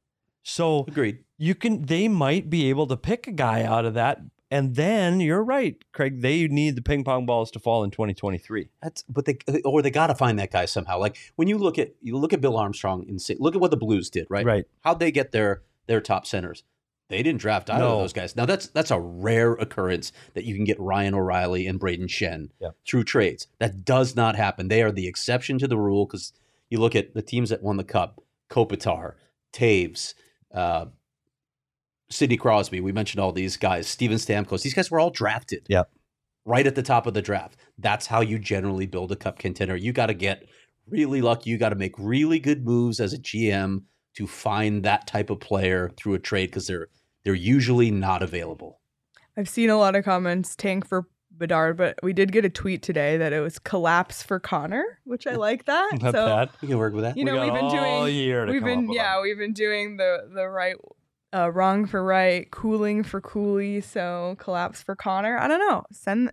[0.44, 1.20] So Agreed.
[1.38, 1.84] you can.
[1.84, 4.20] They might be able to pick a guy out of that,
[4.52, 6.22] and then you're right, Craig.
[6.22, 8.70] They need the ping pong balls to fall in 2023.
[8.82, 11.00] That's but they or they got to find that guy somehow.
[11.00, 13.72] Like when you look at you look at Bill Armstrong and say, look at what
[13.72, 14.46] the Blues did, right?
[14.46, 14.66] Right.
[14.82, 16.64] How'd they get their their top centers?
[17.08, 17.94] They didn't draft either No.
[17.94, 18.36] of those guys.
[18.36, 22.50] Now that's that's a rare occurrence that you can get Ryan O'Reilly and Brayden Schenn
[22.60, 22.70] Yeah.
[22.88, 23.48] through trades.
[23.60, 24.68] That does not happen.
[24.70, 26.34] They are the exception to the rule because
[26.70, 29.14] you look at the teams that won the cup: Kopitar,
[29.54, 30.16] Toews,
[30.52, 30.88] uh,
[32.10, 32.80] Sidney Crosby.
[32.82, 33.88] We mentioned all these guys.
[33.88, 34.62] Steven Stamkos.
[34.62, 35.65] These guys were all drafted.
[35.70, 35.89] Yep.
[36.46, 37.58] Right at the top of the draft.
[37.80, 39.76] That's how you generally build a cup contender.
[39.76, 40.48] You got to get
[40.88, 41.50] really lucky.
[41.50, 43.84] You got to make really good moves as a GM
[44.18, 46.88] to find that type of player through a trade because they're
[47.24, 48.80] they're usually not available.
[49.36, 52.82] I've seen a lot of comments tank for Bedard, but we did get a tweet
[52.84, 55.89] today that it was collapse for Connor, which I like that.
[56.00, 56.50] Not so bad.
[56.62, 57.18] We can work with that.
[57.18, 59.15] You know, We got we've been all doing- year to we've come been with yeah,
[59.15, 59.24] them.
[59.24, 60.76] we've been doing the the right
[61.34, 65.38] uh wrong for right, cooling for Cooley, so collapse for Connor.
[65.38, 65.84] I don't know.
[65.92, 66.32] Send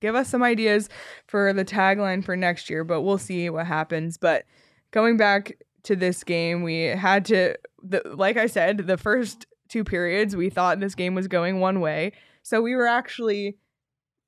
[0.00, 0.88] give us some ideas
[1.26, 4.16] for the tagline for next year, but we'll see what happens.
[4.16, 4.44] But
[4.90, 9.84] going back to this game, we had to the like I said, the first two
[9.84, 12.12] periods we thought this game was going one way.
[12.42, 13.56] So we were actually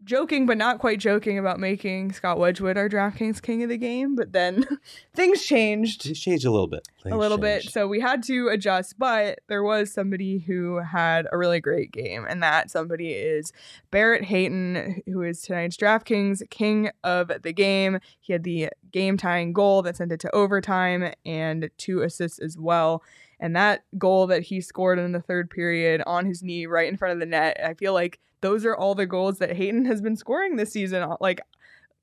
[0.04, 4.14] joking but not quite joking about making Scott Wedgewood our DraftKings king of the game,
[4.14, 4.64] but then
[5.14, 6.86] things changed It's changed a little bit.
[7.04, 7.64] a little bit.
[7.64, 12.26] So we had to adjust, but there was somebody who had a really great game,
[12.28, 13.52] and that somebody is
[13.90, 17.98] Barrett Hayton, who is tonight's DraftKings king of the game.
[18.20, 22.56] He had the game tying goal that sent it to overtime and two assists as
[22.58, 23.02] well.
[23.40, 26.96] And that goal that he scored in the third period on his knee right in
[26.96, 30.00] front of the net, I feel like those are all the goals that Hayton has
[30.00, 31.02] been scoring this season.
[31.02, 31.40] Uh, like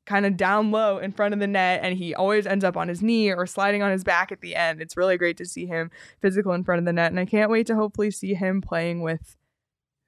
[0.07, 2.87] kind of down low in front of the net and he always ends up on
[2.87, 4.81] his knee or sliding on his back at the end.
[4.81, 7.51] It's really great to see him physical in front of the net and I can't
[7.51, 9.35] wait to hopefully see him playing with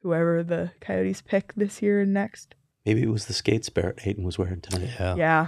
[0.01, 2.55] whoever the Coyotes pick this year and next.
[2.85, 4.89] Maybe it was the skates Barrett Hayton was wearing tonight.
[4.97, 5.15] Yeah.
[5.15, 5.47] Yeah.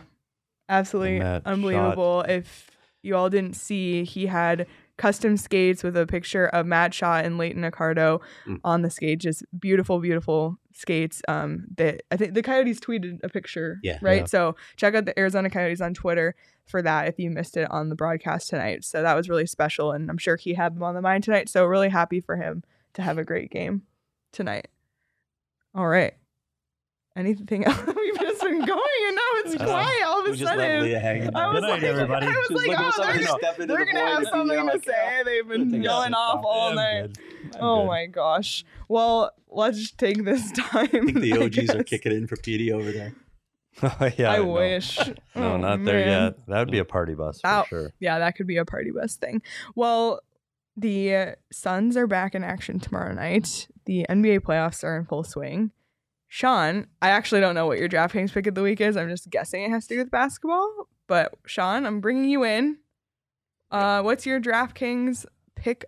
[0.67, 2.26] Absolutely And that unbelievable.
[2.28, 2.70] If
[3.02, 4.67] you all didn't see, he had
[5.02, 8.60] custom skates with a picture of Matt Shaw and Leighton Accardo Mm.
[8.64, 9.20] on the skate.
[9.20, 11.22] Just beautiful, beautiful skates.
[11.28, 13.80] Um, that I think the Coyotes tweeted a picture.
[13.82, 13.98] Yeah.
[14.02, 14.22] Right.
[14.22, 14.26] Yeah.
[14.26, 16.36] So check out the Arizona Coyotes on Twitter
[16.68, 18.84] for that if you missed it on the broadcast tonight.
[18.84, 21.50] So that was really special, and I'm sure he had them on the mind tonight.
[21.50, 23.82] So really happy for him to have a great game
[24.32, 24.68] tonight.
[25.74, 26.14] All right.
[27.16, 27.82] Anything else?
[27.88, 30.84] We've just been going, and it's Uh, quiet all of a We just let sudden.
[30.84, 31.36] Leah hang.
[31.36, 32.27] I was Good night, like, everybody.
[32.27, 34.80] I was She like, oh, they're, to step into they're the gonna have something to
[34.86, 35.21] say.
[35.25, 37.04] They've been think yelling that's off all night.
[37.04, 37.12] I'm
[37.60, 37.88] Oh good.
[37.88, 38.63] my gosh.
[38.88, 40.89] Well, let's take this time.
[40.93, 43.13] I think the I OGs are kicking in for PD over there.
[43.84, 44.45] oh, yeah, I no.
[44.47, 44.97] wish.
[44.97, 45.13] No,
[45.54, 46.23] Oh, not there man.
[46.23, 46.47] yet.
[46.47, 47.63] That would be a party bus for Ow.
[47.69, 47.93] sure.
[47.99, 49.41] Yeah, that could be a party bus thing.
[49.75, 50.19] Well,
[50.75, 53.67] the uh, Suns are back in action tomorrow night.
[53.86, 55.71] The NBA playoffs are in full swing.
[56.41, 58.96] Sean, I actually don't know what your DraftKings pick of the week is.
[58.96, 60.88] I'm just guessing it has to do with basketball.
[61.06, 62.78] But Sean, I'm bringing you in.
[63.70, 65.84] Uh, what's your DraftKings pick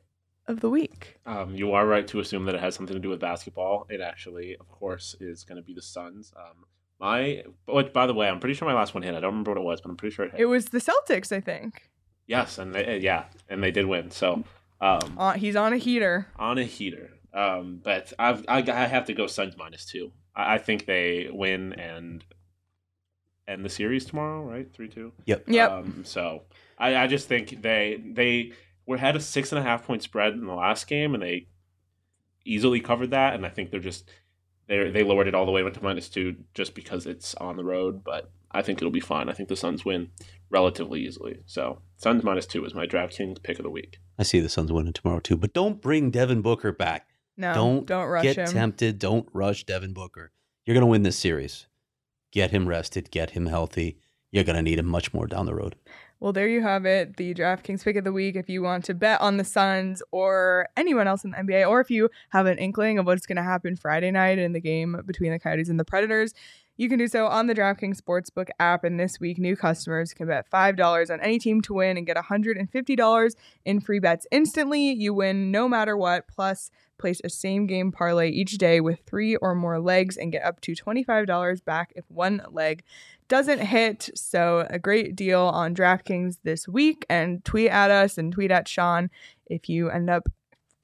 [0.48, 1.16] of the week?
[1.26, 3.88] Um, you are right to assume that it has something to do with basketball.
[3.90, 6.34] It actually, of course, is going to be the Suns.
[6.36, 6.66] Um,
[7.00, 9.16] my, but by the way, I'm pretty sure my last one hit.
[9.16, 10.42] I don't remember what it was, but I'm pretty sure it hit.
[10.42, 11.90] It was the Celtics, I think.
[12.28, 14.12] yes, and they, yeah, and they did win.
[14.12, 14.44] So,
[14.82, 16.28] um, Uh, he's on a heater.
[16.36, 17.12] on a heater.
[17.34, 20.12] Um, but I've, I, I have to go Suns minus two.
[20.36, 22.24] I, I think they win and
[23.48, 24.72] end the series tomorrow, right?
[24.74, 25.12] Three two.
[25.26, 25.46] Yep.
[25.48, 25.72] Yep.
[25.72, 26.44] Um, so
[26.78, 28.54] I, I just think they they
[28.86, 31.48] were had a six and a half point spread in the last game, and they
[32.46, 33.34] easily covered that.
[33.34, 34.10] And I think they're just
[34.68, 37.58] they they lowered it all the way went to minus two just because it's on
[37.58, 38.04] the road.
[38.04, 39.30] But I think it'll be fine.
[39.30, 40.10] I think the Suns win
[40.50, 41.40] relatively easily.
[41.46, 44.00] So Suns minus two is my DraftKings pick of the week.
[44.18, 47.08] I see the Suns winning tomorrow too, but don't bring Devin Booker back.
[47.38, 48.48] No, don't don't rush get him.
[48.48, 49.00] tempted.
[49.00, 50.32] Don't rush Devin Booker.
[50.66, 51.68] You're gonna win this series.
[52.32, 53.12] Get him rested.
[53.12, 53.98] Get him healthy.
[54.32, 55.76] You're gonna need him much more down the road.
[56.24, 57.18] Well, there you have it.
[57.18, 58.38] The DraftKings pick of the week.
[58.38, 61.82] If you want to bet on the Suns or anyone else in the NBA, or
[61.82, 65.02] if you have an inkling of what's going to happen Friday night in the game
[65.06, 66.34] between the Coyotes and the Predators,
[66.76, 68.84] you can do so on the DraftKings Sportsbook app.
[68.84, 72.18] And this week, new customers can bet $5 on any team to win and get
[72.18, 74.92] $150 in free bets instantly.
[74.92, 76.28] You win no matter what.
[76.28, 80.44] Plus, place a same game parlay each day with three or more legs and get
[80.44, 82.84] up to $25 back if one leg
[83.28, 84.10] doesn't hit.
[84.16, 87.06] So, a great deal on DraftKings this week.
[87.10, 89.10] And tweet at us and tweet at Sean
[89.46, 90.28] if you end up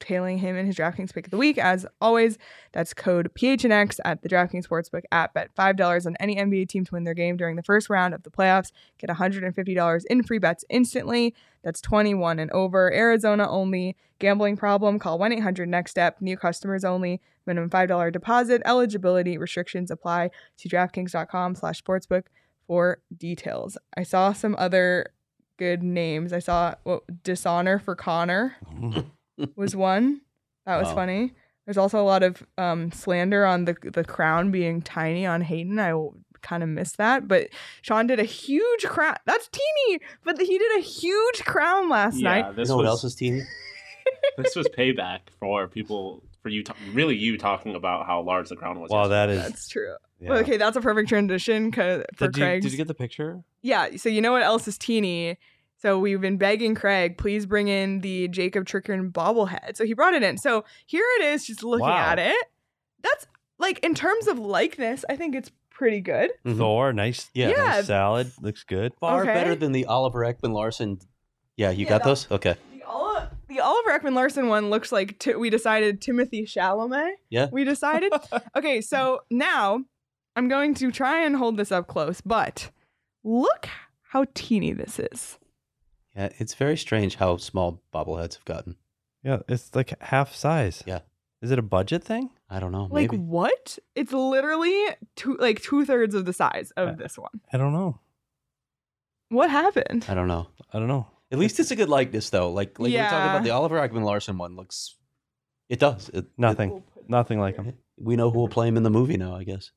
[0.00, 1.58] tailing him in his DraftKings pick of the week.
[1.58, 2.38] As always,
[2.72, 5.34] that's code PHNX at the DraftKings Sportsbook app.
[5.34, 8.22] Bet $5 on any NBA team to win their game during the first round of
[8.22, 8.72] the playoffs.
[8.98, 11.34] Get $150 in free bets instantly.
[11.62, 12.92] That's 21 and over.
[12.92, 13.96] Arizona only.
[14.18, 14.98] Gambling problem?
[14.98, 16.20] Call 1 800 NEXT STEP.
[16.20, 17.20] New customers only.
[17.46, 18.62] Minimum $5 deposit.
[18.64, 20.30] Eligibility restrictions apply.
[20.56, 22.24] See DraftKings.com slash sportsbook
[22.66, 23.76] for details.
[23.96, 25.06] I saw some other
[25.58, 26.32] good names.
[26.32, 26.74] I saw
[27.22, 28.56] Dishonor for Connor
[29.56, 30.20] was one.
[30.66, 30.94] That was Wow.
[30.94, 31.32] funny.
[31.66, 35.78] There's also a lot of um, slander on the the crown being tiny on Hayton.
[35.78, 35.92] I
[36.42, 37.48] kind of missed that, but
[37.82, 39.16] Sean did a huge crown.
[39.26, 42.46] That's teeny, but he did a huge crown last night.
[42.48, 43.42] You this know what was else is teeny?
[44.36, 48.56] this was payback for people for you ta- really you talking about how large the
[48.56, 48.90] crown was.
[48.90, 49.14] Wow, yesterday.
[49.14, 49.42] that is.
[49.42, 49.94] That's true.
[50.20, 50.32] yeah.
[50.32, 52.62] Okay, that's a perfect transition 'cause- for Did you, Craig.
[52.62, 53.44] did you get the picture?
[53.62, 55.36] Yeah, so you know what else is teeny?
[55.80, 59.76] So we've been begging Craig, please bring in the Jakob Chychrun bobblehead.
[59.76, 60.36] So he brought it in.
[60.36, 61.96] So here it is, just looking Wow.
[62.10, 62.36] at it.
[63.02, 63.26] That's
[63.58, 66.30] like in terms of likeness, I think it's pretty good.
[66.44, 66.58] Mhm.
[66.58, 67.30] Thor, nice.
[67.32, 67.48] Yeah.
[67.48, 67.56] Yeah.
[67.64, 68.30] nice salad.
[68.42, 68.92] Looks good.
[69.00, 69.32] Far Okay.
[69.32, 71.00] better than the Oliver Ekman-Larsson.
[71.56, 72.30] Yeah, you Yeah, got those?
[72.30, 72.56] Okay.
[72.74, 77.12] The, Oli- the Oliver Ekman-Larsson one looks like t- we decided Timothy Chalamet.
[77.30, 77.46] Yeah.
[77.50, 78.12] We decided.
[78.56, 79.82] okay, so now
[80.36, 82.70] I'm going to try and hold this up close, but
[83.24, 83.66] look
[84.02, 85.38] how teeny this is.
[86.16, 88.76] Yeah, it's very strange how small bobbleheads have gotten.
[89.22, 90.82] Yeah, it's like half size.
[90.86, 91.00] Yeah.
[91.42, 92.30] Is it a budget thing?
[92.50, 92.88] I don't know.
[92.90, 93.16] Like Maybe.
[93.18, 93.78] what?
[93.94, 97.40] It's literally two like two thirds of the size of Uh, this one.
[97.52, 98.00] I don't know.
[99.28, 100.04] What happened?
[100.08, 100.48] I don't know.
[100.72, 101.06] I don't know.
[101.32, 102.50] At least it's a good likeness, though.
[102.50, 104.56] Like like we we're talking about the Oliver Ekman-Larsson one.
[104.56, 104.96] Looks.
[105.68, 106.08] It does.
[106.12, 106.82] It, Nothing.
[107.08, 107.72] Nothing like him.
[107.96, 109.34] we know who will play him in the movie now.
[109.36, 109.70] I guess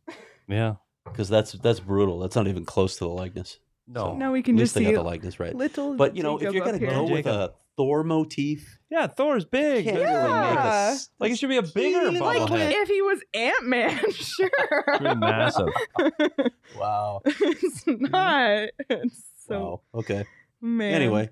[0.48, 0.76] Yeah.
[1.06, 2.20] because that's that's brutal.
[2.20, 3.60] That's not even close to the likeness.
[3.88, 4.16] No.
[4.16, 5.54] Now we At can least just they see got the likeness right.
[5.56, 5.96] little.
[5.96, 6.90] But you know, if you're gonna here.
[6.90, 9.84] go with a Thor motif, Yeah, Thor's big.
[9.86, 10.06] can't Big.
[10.06, 10.98] really make Yeah.
[11.20, 12.72] Like it should be a bigger Like, like bobblehead.
[12.72, 14.50] if he was Ant Man, sure.
[14.98, 15.68] Pretty massive.
[16.78, 17.22] Wow.
[17.26, 18.70] it's not.
[18.90, 19.60] It's so
[19.94, 20.00] wow.
[20.00, 20.26] Okay.
[20.62, 20.94] man.
[20.94, 21.30] Anyway,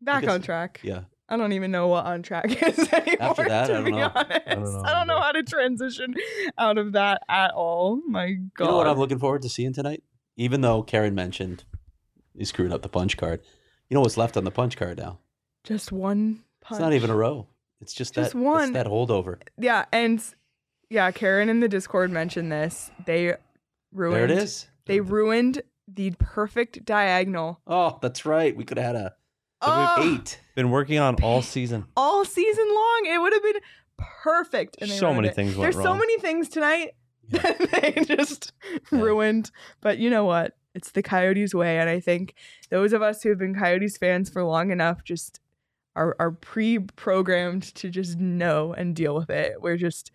[0.00, 0.80] back guess- on track.
[0.82, 1.02] yeah.
[1.28, 3.16] I don't even know what on track is anymore.
[3.20, 4.10] After that, to I don't be know.
[4.12, 6.14] honest, I don't know I don't know how to transition
[6.58, 8.00] out of that at all.
[8.08, 8.64] My God.
[8.64, 10.02] You know what I'm looking forward to seeing tonight?
[10.36, 11.62] Even though Karen mentioned
[12.36, 13.40] he screwed up the punch card.
[13.88, 15.18] You know what's left on the punch card now?
[15.64, 16.76] Just one punch.
[16.78, 17.46] It's not even a row.
[17.80, 18.62] It's just, Just that one.
[18.64, 19.38] It's that holdover.
[19.58, 20.22] Yeah, and
[20.90, 22.90] yeah, Karen in the Discord mentioned this.
[23.06, 23.34] They
[23.92, 24.16] ruined.
[24.16, 24.68] There it is.
[24.86, 25.62] They ruined
[25.92, 28.54] the perfect diagonal Oh, that's right.
[28.56, 29.14] We could have had a
[29.62, 30.40] Oh, eight.
[30.54, 31.86] Been working on all season.
[31.96, 33.02] all season long.
[33.06, 33.60] It would have been
[34.22, 34.76] perfect.
[34.80, 35.34] And So many it.
[35.34, 35.98] things went There's so wrong.
[35.98, 36.92] many things tonight
[37.28, 37.40] Yeah.
[37.42, 38.52] that they just
[38.92, 39.00] Yeah.
[39.00, 39.50] ruined.
[39.80, 40.56] But you know what?
[40.74, 42.34] It's the Coyotes way, and I think
[42.70, 45.40] those of us who have been Coyotes fans for long enough just
[45.96, 49.60] are are pre-programmed to just know and deal with it.
[49.60, 50.12] We're just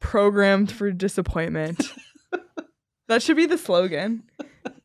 [0.00, 1.92] programmed for disappointment.
[3.08, 4.24] that should be the slogan.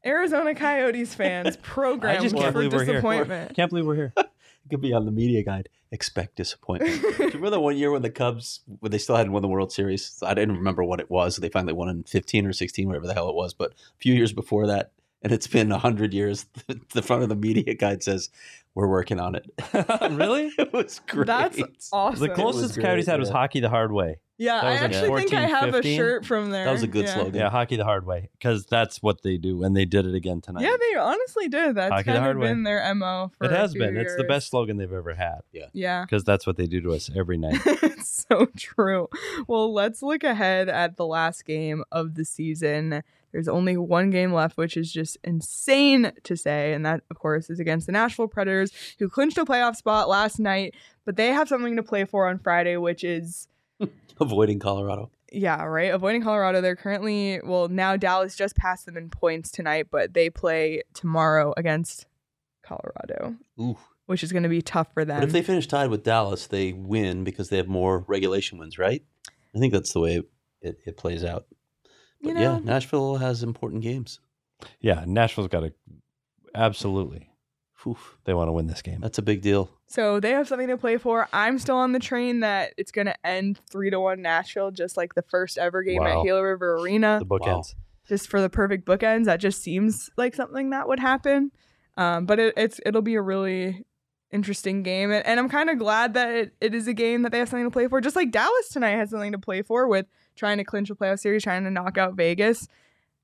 [0.06, 2.94] Arizona Coyotes fans programmed just can't for believe we're here.
[2.94, 3.56] disappointment.
[3.56, 4.14] Can't believe we're here.
[4.18, 5.70] It could be on the media guide.
[5.92, 7.02] Expect disappointment.
[7.02, 9.48] Do you remember the one year when the Cubs, when they still hadn't won the
[9.48, 10.22] World Series?
[10.22, 11.38] I didn't remember what it was.
[11.38, 13.54] They finally won in 15 or 16, whatever the hell it was.
[13.54, 16.46] But a few years before that, and it's been 100 years,
[16.94, 18.30] the front of the media guide says,
[18.76, 19.46] We're working on it.
[20.12, 20.52] Really?
[20.58, 21.28] it was great.
[21.28, 22.28] That's awesome.
[22.28, 24.20] The closest great, Coyotes had was hockey the hard way.
[24.38, 26.66] Yeah, I was like actually think I 14, have a shirt from there.
[26.66, 27.14] That was a good yeah.
[27.14, 27.36] slogan.
[27.36, 30.42] Yeah, hockey the hard way because that's what they do, and they did it again
[30.42, 30.62] tonight.
[30.62, 31.76] Yeah, they honestly did.
[31.76, 32.50] That's Hockey the kind hard of way.
[32.50, 33.32] been their mo.
[33.38, 33.98] For it a has few been.
[33.98, 36.94] It's the best slogan they've ever had Yeah, Yeah, because that's what they do to
[36.94, 37.60] us every night.
[37.66, 39.08] it's so true.
[39.48, 43.04] Well, let's look ahead at the last game of the season.
[43.32, 47.50] There's only one game left, which is just insane to say, and that, of course,
[47.50, 50.76] is against the Nashville Predators, who clinched a playoff spot last night.
[51.06, 53.48] But they have something to play for on Friday, which is
[54.20, 55.12] Avoiding Colorado.
[55.32, 55.94] Yeah, right.
[55.94, 56.62] Avoiding Colorado.
[56.62, 61.54] They're currently, well, now Dallas just passed them in points tonight, but they play tomorrow
[61.58, 62.06] against
[62.64, 63.78] Colorado, Ooh.
[64.06, 65.20] which is going to be tough for them.
[65.20, 68.78] But if they finish tied with Dallas, they win because they have more regulation wins,
[68.78, 69.04] right?
[69.56, 70.22] I think that's the way
[70.62, 71.46] it, it plays out.
[72.22, 72.60] You But yeah.
[72.64, 74.20] Nashville has important games.
[74.80, 75.74] yeah, Nashville's got to
[76.56, 77.27] absolutely.
[77.86, 79.00] Oof, They want to win this game.
[79.02, 79.70] that's a big deal.
[79.88, 81.28] so they have something to play for.
[81.32, 84.98] I'm still on the train that it's going to end three to one Nashville, just
[84.98, 86.20] like the first ever game Wow.
[86.22, 87.20] at Gila River Arena.
[87.20, 87.76] The bookends.
[88.08, 89.26] just for the perfect bookends.
[89.26, 91.52] That just seems like something that would happen.
[91.98, 93.86] Um, but it, it's it'll be a really
[94.32, 97.32] interesting game, and, and I'm kind of glad that it, it is a game that
[97.32, 98.02] they have something to play for.
[98.02, 101.20] Just like Dallas tonight has something to play for with trying to clinch a playoff
[101.20, 102.68] series, trying to knock out Vegas.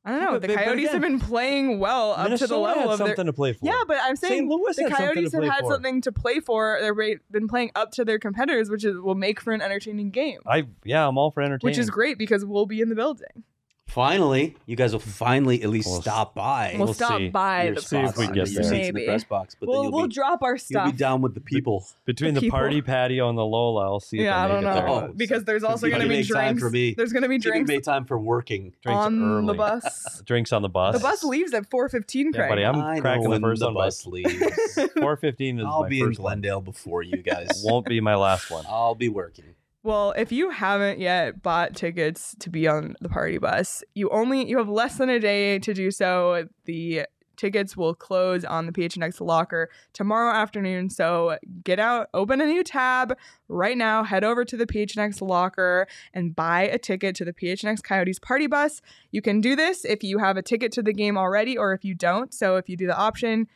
[0.06, 0.32] I don't know.
[0.34, 2.90] But- the but- but Coyotes again, have been playing well up Minnesota to the level
[2.92, 3.08] of their.
[3.08, 3.66] something to play for.
[3.66, 5.72] Yeah, but I'm saying Louis the had something to Coyotes have had for.
[5.72, 6.78] something to play for.
[6.82, 10.40] They've been playing up to their competitors, which is will make for an entertaining game,
[10.46, 11.72] I yeah, I'm all for entertaining.
[11.72, 13.44] which is great because we'll be in the building.
[13.88, 15.10] Finally, you guys will hmm.
[15.12, 16.74] finally at least We'll stop by.
[16.78, 17.30] We'll, We'll stop see.
[17.30, 18.72] by your the See if spots we and get your there.
[18.72, 19.06] seats in the Maybe.
[19.06, 20.92] press box, but then We'll, you'll we'll be, drop our you'll stuff.
[20.92, 21.86] be down with the people.
[22.06, 22.58] between the the, people.
[22.58, 23.84] party patio and the Lola.
[23.84, 25.10] I'll see if Yeah, I I, don't make know it there.
[25.10, 26.62] Oh, because there's also you going to be make time drinks.
[26.64, 26.94] for me.
[26.98, 28.74] There's going to be You can drinks make time for working.
[28.82, 29.48] Drinks on early.
[29.48, 30.22] the bus.
[30.26, 30.96] Drinks on the bus.
[30.96, 32.16] the bus leaves at 4:15.
[32.16, 32.50] Yeah, Craig.
[32.50, 34.80] buddy, I'm I cracking the when first the one by bus leaves.
[35.00, 36.32] Four fifteen is I'll my be in first one.
[36.42, 37.62] Glendale before you guys.
[37.64, 38.66] Won't be my last one.
[38.70, 39.54] I'll be working.
[39.84, 44.48] Well, if you haven't yet bought tickets to be on the party bus, you only
[44.48, 46.48] you have less than a day to do so.
[46.64, 50.90] The tickets will close on the PHNX locker tomorrow afternoon.
[50.90, 53.18] So get out, open a new tab
[53.50, 57.84] right now, head over to the PHNX locker and buy a ticket to the PHNX
[57.84, 58.82] Coyotes party bus.
[59.12, 61.84] You can do this if you have a ticket to the game already or if
[61.84, 62.34] you don't.
[62.34, 63.48] So if you do the option,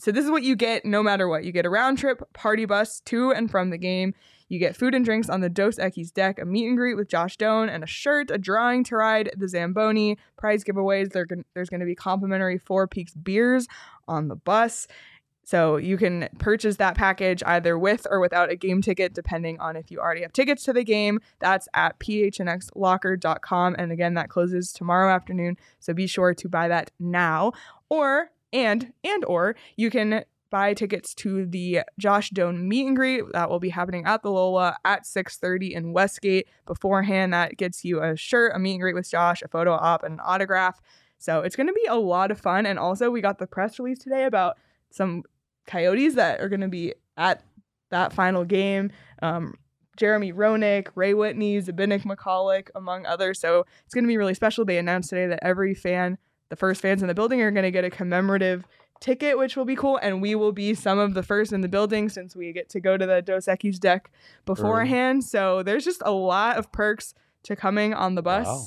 [0.00, 1.44] so this is what you get no matter what.
[1.44, 4.14] You get a round trip party bus to and from the game.
[4.48, 7.08] You get food and drinks on the Dos Equis deck, a meet and greet with
[7.08, 11.12] Josh Doan, and a shirt, a drawing to ride the Zamboni, prize giveaways.
[11.12, 13.66] There, there's going to be complimentary Four Peaks beers
[14.06, 14.86] on the bus.
[15.46, 19.76] So you can purchase that package either with or without a game ticket, depending on
[19.76, 21.20] if you already have tickets to the game.
[21.38, 23.76] That's at phnxlocker.com.
[23.78, 25.56] And again, that closes tomorrow afternoon.
[25.78, 27.52] So be sure to buy that now.
[27.88, 33.24] Or and and or you can buy tickets to the Josh Doan meet and greet
[33.32, 36.48] that will be happening at the Lola at 6:30 in Westgate.
[36.66, 40.02] Beforehand, that gets you a shirt, a meet and greet with Josh, a photo op,
[40.02, 40.80] and an autograph.
[41.18, 42.66] So it's going to be a lot of fun.
[42.66, 44.56] And also, we got the press release today about
[44.90, 45.22] some
[45.66, 47.42] Coyotes that are going to be at
[47.90, 48.90] that final game.
[49.22, 49.54] Um,
[49.96, 53.40] Jeremy Roenick, Ray Whitney, Zbynek Michalek, among others.
[53.40, 54.64] So it's going to be really special.
[54.64, 56.18] They announced today that every fan,
[56.50, 58.66] the first fans in the building, are going to get a commemorative
[59.00, 59.98] ticket, which will be cool.
[60.02, 62.80] And we will be some of the first in the building since we get to
[62.80, 64.10] go to the Dos Equis deck
[64.44, 65.24] beforehand.
[65.24, 68.46] So there's just a lot of perks to coming on the bus.
[68.46, 68.66] Wow.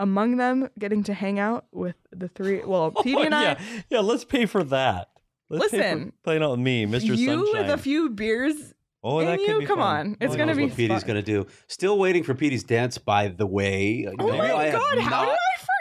[0.00, 2.62] Among them, getting to hang out with the three.
[2.64, 3.42] Well, Petey Oh, and I.
[3.42, 3.98] yeah, yeah.
[4.00, 5.08] Let's pay for that.
[5.50, 7.16] Let's pay for Listen, playing out with me, Mr.
[7.16, 7.62] You Sunshine.
[7.62, 8.74] with a few beers.
[9.02, 10.06] oh, that could you, be come fun.
[10.10, 10.16] on.
[10.20, 11.46] It's Oh, gonna be what Petey's to do.
[11.66, 14.06] Still waiting for Petey's dance, by the way.
[14.06, 15.36] Oh No, my I god, how did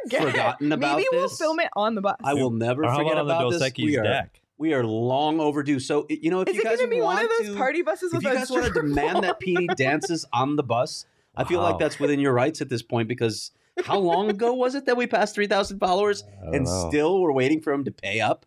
[0.22, 0.32] forget?
[0.32, 1.38] forgotten about Maybe we'll this.
[1.38, 2.18] film it on the bus.
[2.24, 3.72] I will never Or how forget about on the about Dos this.
[3.72, 4.42] Equis We are, deck?
[4.58, 5.80] we are long overdue.
[5.80, 7.56] So, you know, if Is you it guys gonna be want one of those to,
[7.58, 10.56] party buses if with you a guys want to stripper demand that Petey dances on
[10.56, 11.70] the bus, I feel Wow.
[11.72, 13.52] like that's within your rights at this point because
[13.86, 16.88] how long ago was it that we passed 3,000 followers I don't and know.
[16.90, 18.46] still we're waiting for him to pay up?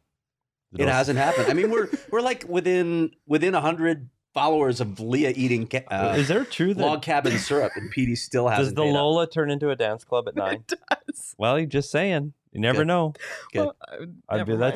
[0.73, 1.47] It Dos- hasn't happened.
[1.49, 6.29] I mean, we're we're like within within 100 followers of Leah eating ca- uh, Is
[6.29, 8.95] there true that log cabin syrup and Petey still hasn't the paid up.
[8.97, 10.65] Lola turn into a dance club at nine?
[10.67, 11.35] does.
[11.39, 12.33] well, you're just saying.
[12.53, 12.87] You never Good.
[12.89, 13.13] know.
[13.53, 13.61] Good.
[13.61, 13.77] Well,
[14.29, 14.75] I'd be- never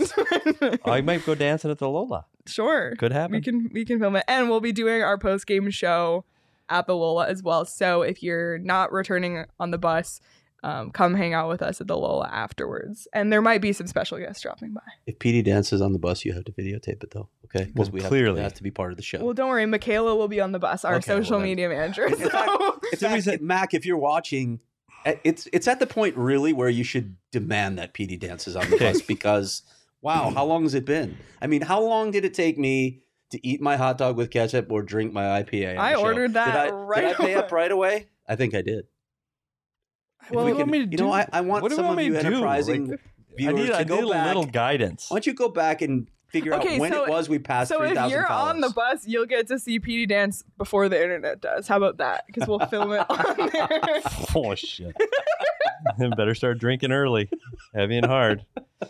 [0.60, 0.80] mind.
[0.84, 2.26] I might go dancing at the Lola.
[2.46, 2.94] sure.
[2.96, 3.32] Could happen.
[3.36, 6.24] We can we can film it, and we'll be doing our post game show
[6.68, 7.64] at the Lola as well.
[7.64, 10.20] So if you're not returning on the bus,
[10.64, 13.86] um, come hang out with us at the Lola afterwards, and there might be some
[13.86, 14.80] special guests dropping by.
[15.06, 17.64] If PD dances on the bus, you have to videotape it though, okay?
[17.66, 18.40] Because Well, we have clearly.
[18.40, 19.22] to, it to be part of the show.
[19.22, 21.48] Well, don't worry, Michaela will be on the bus, our Okay, social then.
[21.48, 22.06] media manager.
[22.08, 22.28] In So.
[22.30, 22.50] fact,
[22.92, 24.60] in So we fact, Mac, if you're watching,
[25.04, 28.68] eh, it's it's at the point really where you should demand that PD dances on
[28.70, 29.62] the bus because
[30.00, 31.16] wow, how long has it been?
[31.42, 33.00] I mean, how long did it take me
[33.30, 35.76] to eat my hot dog with ketchup or drink my IPA?
[35.76, 36.02] I the show?
[36.04, 38.06] ordered that Did I, right Did I pay up right away?
[38.28, 38.86] I think I did.
[40.26, 41.12] If Well, we what do you want me to you know, do?
[41.12, 42.16] I, I want What some of you do?
[42.16, 44.26] enterprising Like, I viewers need, to I go need a back.
[44.28, 45.10] little guidance.
[45.10, 47.68] Why don't you go back and figure Okay, out when so- it was we passed
[47.70, 51.00] So three if you're on the bus, you'll get to see Petey dance before the
[51.00, 51.68] internet does.
[51.68, 52.24] How about that?
[52.26, 54.00] Because we'll film it on there.
[54.34, 54.94] oh shit!
[56.16, 57.28] Better start drinking early,
[57.74, 58.44] heavy and hard.
[58.82, 58.88] Oh,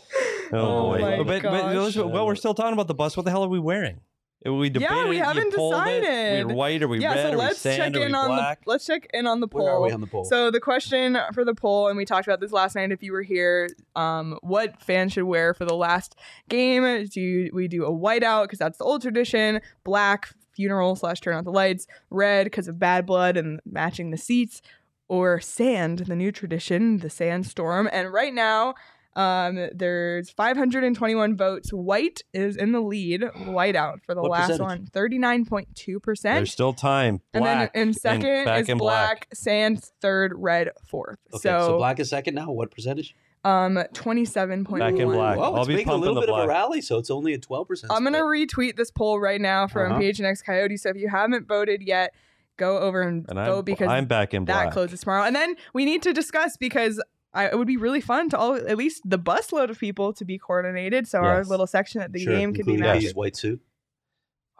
[0.52, 1.00] Oh boy!
[1.00, 1.74] my but, but, gosh.
[1.74, 3.16] listen, well, we're still talking about the bus.
[3.16, 4.00] What the hell are we wearing?
[4.44, 4.94] We debated.
[4.94, 6.00] Yeah, we it, haven't polled it.
[6.00, 6.46] decided.
[6.46, 6.82] We're white.
[6.82, 7.22] Are we yeah, red?
[7.22, 7.96] so are we let's check sand?
[7.96, 9.64] Are we in on the let's check in on the poll.
[9.64, 10.24] Where are we on the poll?
[10.24, 12.92] So the question for the poll, and we talked about this last night.
[12.92, 16.16] If you were here, um, what fans should wear for the last
[16.50, 17.06] game?
[17.06, 19.62] Do you, we do a whiteout because that's the old tradition?
[19.82, 21.86] Black funeral slash turn out the lights.
[22.10, 24.60] Red because of bad blood and matching the seats.
[25.06, 27.90] Or sand, the new tradition, the sandstorm.
[27.92, 28.74] And right now,
[29.16, 31.70] um, there's 521 votes.
[31.72, 33.20] White is in the lead.
[33.22, 34.60] Whiteout for the What last percentage?
[34.60, 36.36] one, 39.2 percent.
[36.36, 37.20] There's still time.
[37.32, 41.18] And then in second back is in black, sand third, red fourth.
[41.32, 42.50] okay, so, so, black is second now.
[42.50, 43.14] What percentage?
[43.46, 45.36] um twenty seven point Back in black.
[45.36, 47.34] Well, I'll it's be making a little the bit of a rally, so it's only
[47.34, 47.92] a twelve percent.
[47.92, 50.00] I'm gonna retweet this poll right now from Uh-huh.
[50.00, 50.78] Page Next Coyote.
[50.78, 52.14] So if you haven't voted yet,
[52.56, 54.68] go over and, And vote I'm, because I'm back in black.
[54.68, 55.24] that closes tomorrow.
[55.24, 57.02] And then we need to discuss because
[57.34, 60.24] I, it would be really fun to all at least the busload of people to
[60.24, 61.08] be coordinated.
[61.08, 62.80] So our little section at the sure, game could be nice.
[62.86, 63.00] matched.
[63.00, 63.60] Petey's white suit.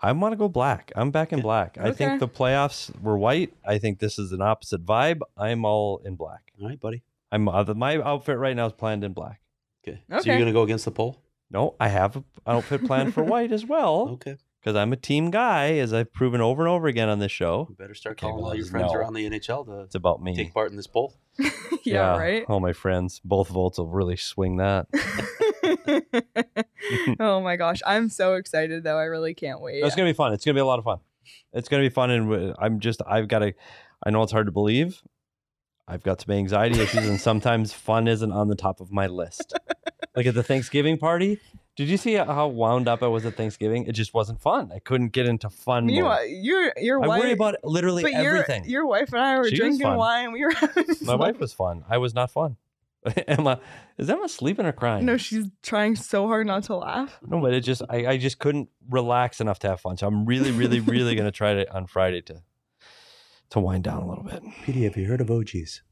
[0.03, 0.93] I want to go black.
[0.97, 1.43] I'm back in Okay.
[1.45, 1.79] black.
[1.81, 3.55] I think the playoffs were white.
[3.65, 5.21] I think this is an opposite vibe.
[5.37, 6.53] I'm all in black.
[6.61, 7.03] All right, buddy.
[7.33, 9.41] I'm uh, the- my outfit right now is planned in black.
[9.87, 10.03] Okay.
[10.11, 11.23] So you're gonna go against the poll?
[11.51, 14.37] No, I have an outfit planned for white as well Okay.
[14.64, 17.66] Because I'm a team guy, as I've proven over and over again on this show.
[17.68, 18.98] You better start Okay, calling well, all your friends no.
[18.98, 20.35] around the NHL to It's about me.
[20.35, 21.14] take part in this poll.
[21.85, 22.44] yeah, right.
[22.48, 24.87] All my friends, both votes will really swing that.
[27.20, 28.98] oh my gosh, I'm so excited though.
[28.98, 29.85] I really can't wait.
[29.85, 30.33] It's gonna be fun.
[30.33, 30.98] It's gonna be a lot of fun.
[31.53, 33.53] It's gonna be fun, and I'm just I've got to.
[34.05, 35.03] I know it's hard to believe.
[35.87, 39.53] I've got some anxiety issues, and sometimes fun isn't on the top of my list.
[40.16, 41.38] like at the Thanksgiving party,
[41.77, 43.87] did you see how wound up I was at Thanksgiving?
[43.87, 44.71] It just wasn't fun.
[44.73, 45.87] I couldn't get into fun.
[45.87, 45.93] mode.
[45.95, 47.21] Meanwhile, uh, your your I wife.
[47.21, 48.65] worry about literally but your everything.
[48.67, 50.33] your wife and I were She drinking wine.
[50.33, 51.19] We were having My fun.
[51.19, 51.85] wife was fun.
[51.89, 52.57] I was not fun.
[53.29, 53.61] Emma,
[53.99, 55.05] is Emma sleeping or crying?
[55.05, 57.18] No, she's trying so hard not to laugh.
[57.27, 59.97] No, but it just I, I just couldn't relax enough to have fun.
[59.97, 62.43] So I'm really, really, really gonna try to on Friday to
[63.51, 64.43] to wind down a little bit.
[64.64, 65.83] PD, have you heard of OGs?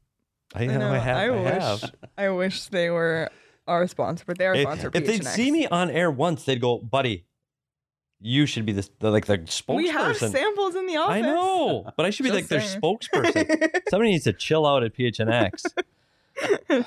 [0.55, 1.17] I know I, have.
[1.17, 1.53] I, wish.
[1.53, 1.91] have.
[2.17, 3.29] I wish they were
[3.67, 4.91] our sponsor, but they are If, sponsor.
[4.93, 7.25] if they'd see me on air once, they'd go, "Buddy,
[8.19, 11.15] you should be this the, like the spokesperson." we have samples in the office.
[11.15, 13.69] I know, but I should be Just like their spokesperson.
[13.89, 15.63] Somebody needs to chill out at PHNX.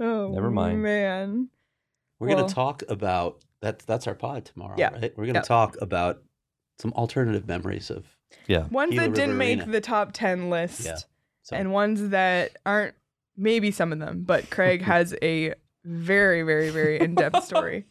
[0.00, 0.82] oh, Never mind.
[0.82, 1.48] man.
[2.18, 4.88] We're Well- gonna talk about That's that's our pod tomorrow, Yeah.
[4.94, 5.12] right?
[5.18, 5.44] We're going to Yep.
[5.44, 6.22] talk about
[6.78, 8.06] some alternative memories of
[8.46, 8.68] Yeah.
[8.68, 10.96] Ones Gila that didn't River make the top 10 list Yeah.
[11.42, 12.94] some and ones that aren't
[13.36, 15.52] maybe some of them, but Craig has a
[15.84, 17.86] very, very, very in depth story.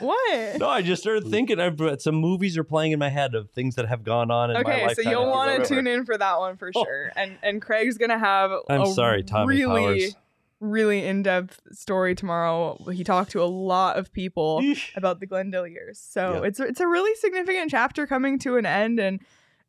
[0.00, 0.58] what?
[0.58, 1.60] No, I just started thinking.
[1.60, 4.50] I've uh, some movies are playing in my head of things that have gone on
[4.50, 5.04] in my Okay, lifetime.
[5.04, 6.84] so you'll want to tune in for that one for Oh.
[6.84, 7.12] sure.
[7.16, 10.16] And and Craig's gonna have I'm a sorry, Tommy really, Powers.
[10.60, 12.76] really in depth story tomorrow.
[12.92, 14.96] He talked to a lot of people Eesh.
[14.96, 15.98] about the Glendale years.
[15.98, 16.44] So Yep.
[16.44, 19.20] it's it's a really significant chapter coming to an end, and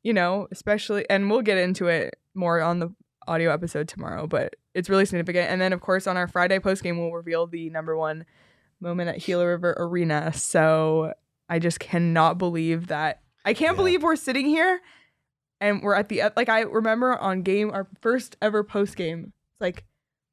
[0.02, 2.90] you know, especially, and we'll get into it more on the
[3.28, 4.28] audio episode tomorrow.
[4.28, 5.50] But it's really significant.
[5.50, 8.26] And then, of course, on our Friday post game, we'll reveal the number one
[8.80, 10.34] moment at Gila River Arena.
[10.34, 11.14] So
[11.50, 13.22] I just cannot believe that.
[13.46, 13.78] I can't Yeah.
[13.78, 14.82] believe we're sitting here
[15.60, 16.50] and we're at the like.
[16.50, 19.34] I remember on game our first ever post game.
[19.52, 19.84] It's like,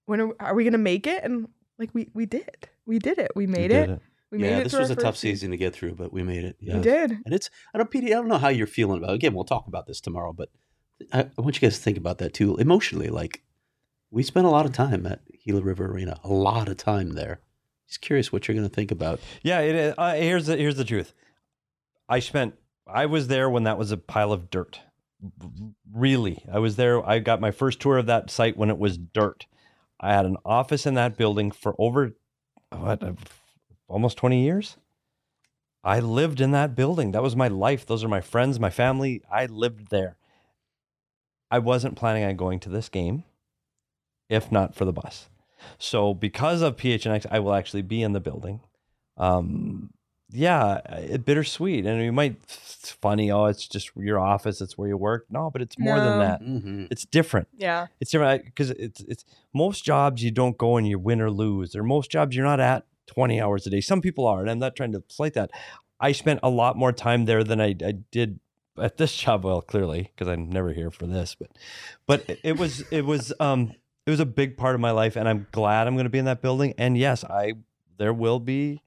[0.07, 1.23] when are, are we gonna make it?
[1.25, 3.33] And like we we did, we did it.
[3.35, 4.01] We made did it.
[4.31, 4.65] We made yeah, it.
[4.65, 6.57] this was a tough first season to get through, but we made it.
[6.61, 6.77] Yeah.
[6.77, 7.11] We did.
[7.25, 9.15] And it's I don't PD, I don't know how you're feeling about it.
[9.15, 10.51] Again, we'll talk about this tomorrow, but
[11.13, 12.57] I, I want you guys to think about that too.
[12.57, 13.43] Emotionally, like
[14.11, 16.19] we spent a lot of time at Gila River Arena.
[16.25, 17.41] A lot of time there.
[17.89, 19.21] Just curious what you're gonna think about.
[19.43, 19.95] Yeah, it is.
[19.99, 21.13] Uh, here's the here's the truth.
[22.09, 22.55] I spent.
[22.87, 24.81] I was there when that was a pile of dirt.
[25.93, 27.07] Really, I was there.
[27.07, 29.47] I got my first tour of that site when it was dirt.
[30.01, 32.13] I had an office in that building for over
[32.71, 33.13] what uh,
[33.89, 34.77] almost twenty years.
[35.83, 37.13] I lived in that building.
[37.13, 37.87] That was my life.
[37.87, 39.23] Those are my friends, my family.
[39.31, 40.17] I lived there.
[41.51, 43.25] I wasn't planning on going to this game
[44.31, 45.29] if not for the bus.
[45.77, 48.61] So because of PHNX, I will actually be in the building.
[49.19, 49.91] Um,
[50.33, 53.33] yeah, it bittersweet, and you might it's funny.
[53.33, 54.61] Oh, it's just your office.
[54.61, 55.27] It's where you work.
[55.29, 56.41] No, but it's more than that.
[56.41, 56.85] Mm-hmm.
[56.91, 57.49] It's different.
[57.59, 57.89] Yeah.
[58.01, 61.75] It's different because it's it's most jobs you don't go and you win or lose.
[61.75, 63.81] Or most jobs you're not at 20 hours a day.
[63.81, 65.51] Some people are, and I'm not trying to slight that.
[65.99, 68.39] I spent a lot more time there than I, I did
[68.79, 69.45] at this job.
[69.45, 71.51] Well, clearly because I'm never here for this, but
[72.07, 73.73] but it- was it was um
[74.07, 76.19] it was a big part of my life, and I'm glad I'm going to be
[76.19, 76.75] in that building.
[76.79, 77.55] And yes, I
[77.99, 78.83] there will be.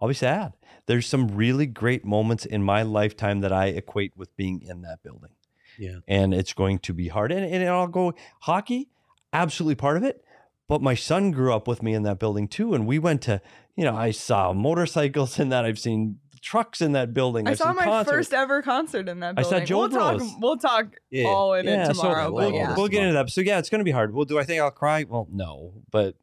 [0.00, 0.52] I'll be sad.
[0.86, 5.02] There's some really great moments in my lifetime that I equate with being in that
[5.02, 5.30] building
[5.76, 5.98] Yeah.
[6.06, 7.32] and it's going to be hard.
[7.32, 8.88] And, and I'll go hockey,
[9.32, 10.24] absolutely part of it.
[10.68, 13.40] But my son grew up with me in that building too, and we went to,
[13.74, 15.64] you know, I saw motorcycles in that.
[15.64, 17.46] I've seen trucks in that building.
[17.46, 18.10] I I've saw my concerts.
[18.16, 19.54] first ever concert in that building.
[19.54, 19.66] I saw building.
[19.66, 20.40] Joe we'll talk.
[20.40, 21.26] We'll talk Yeah.
[21.26, 22.26] all in yeah, it tomorrow.
[22.28, 23.28] so we'll yeah, we'll get into that.
[23.30, 24.14] So yeah, it's going to be hard.
[24.14, 25.04] Well, do I think I'll cry?
[25.08, 26.14] Well, no, but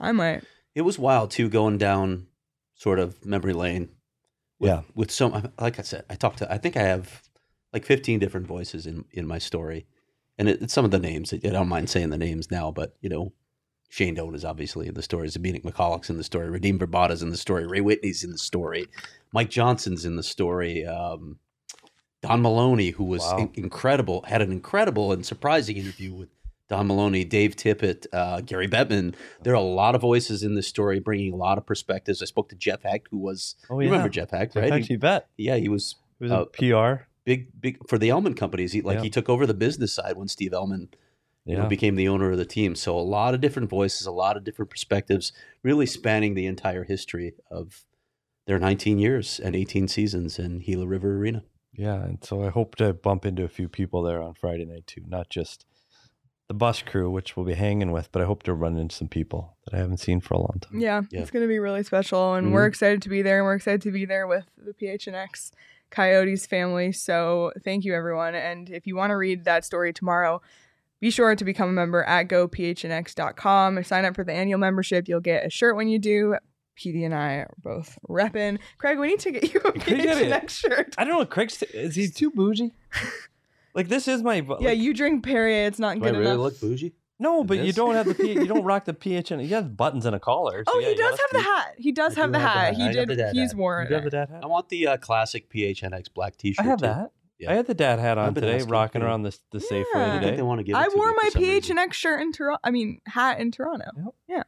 [0.00, 0.44] I might.
[0.74, 2.28] It was wild too, going down
[2.76, 3.88] sort of memory lane.
[4.60, 4.82] With, Yeah.
[4.94, 6.52] With so, like I said, I talked to.
[6.52, 7.22] I think I have
[7.72, 9.86] like 15 different voices in in my story,
[10.38, 11.32] and it, it's some of the names.
[11.32, 13.32] I don't mind saying the names now, but you know,
[13.88, 15.28] Shane Doan is obviously in the story.
[15.28, 16.48] Zbynek Michalek's in the story.
[16.48, 17.66] Radim Vrbata's in the story.
[17.66, 18.86] Ray Whitney's in the story.
[19.32, 20.84] Mike Johnson's in the story.
[20.86, 21.38] Um,
[22.22, 23.38] Don Maloney, who was Wow.
[23.38, 26.28] in- incredible, had an incredible and surprising interview with
[26.68, 29.14] Don Maloney, Dave Tippett, uh, Gary Bettman.
[29.42, 32.22] There are a lot of voices in this story, bringing a lot of perspectives.
[32.22, 34.66] I spoke to Jeff Hecht, who was oh you remember Jeff Hecht, right?
[34.66, 37.08] He- Actually, bet yeah, he was it was Uh, a PR.
[37.24, 38.72] big, big for the Ellman companies.
[38.72, 39.02] He like Yeah.
[39.04, 40.88] he took over the business side when Steve Ellman
[41.44, 42.76] you know, became the owner of the team.
[42.76, 45.32] So a lot of different voices, a lot of different perspectives,
[45.64, 47.84] really spanning the entire history of
[48.46, 51.44] their 19 years and 18 seasons in Gila River Arena.
[51.72, 54.86] yeah, and so I hope to bump into a few people there on Friday night
[54.86, 55.64] too, not just
[56.48, 59.08] the bus crew, which we'll be hanging with, but I hope to run into some
[59.08, 60.78] people that I haven't seen for a long time.
[60.80, 61.20] Yeah, Yeah.
[61.20, 62.52] it's gonna be really special, and Mhm.
[62.52, 63.38] we're excited to be there.
[63.38, 65.52] And we're excited to be there with the PHNX
[65.90, 66.92] Coyotes family.
[66.92, 68.34] So thank you, everyone.
[68.34, 70.42] And if you want to read that story tomorrow,
[71.00, 73.82] be sure to become a member at gophnx.com.
[73.84, 75.08] Sign up for the annual membership.
[75.08, 76.36] You'll get a shirt when you do.
[76.78, 78.58] PD and I are both repping.
[78.78, 80.30] Craig, we need to get you a Craig, get it.
[80.32, 80.94] PHNX shirt.
[80.98, 81.26] I don't know.
[81.26, 82.72] Craig's is he too bougie?
[83.74, 85.66] like this is my like, yeah, you drink Perrier.
[85.66, 86.40] It's not Do I good really enough.
[86.40, 86.94] look bougie?
[87.18, 89.42] no, but you don't have the P, you don't rock the PHN.
[89.46, 90.64] You have buttons and a collar.
[90.66, 91.74] so oh, yeah, he does have the hat.
[91.78, 92.64] He does have do the have the hat.
[92.66, 92.74] hat.
[92.76, 93.08] He I did.
[93.10, 93.58] the He's hat.
[93.58, 94.40] worn You do have the dad hat.
[94.42, 96.64] I want the uh, classic PHNX black T-shirt.
[96.64, 96.86] I have too.
[96.86, 97.12] that.
[97.38, 97.50] Yeah.
[97.52, 100.04] I had the dad hat on today, rocking for- around the the Safeway today.
[100.04, 100.36] I think today.
[100.36, 100.74] they want to give.
[100.74, 101.76] It I to wore my for some reason.
[101.76, 102.60] PHNX shirt in Toronto.
[102.64, 104.14] I mean, hat in Toronto.
[104.28, 104.42] Yeah.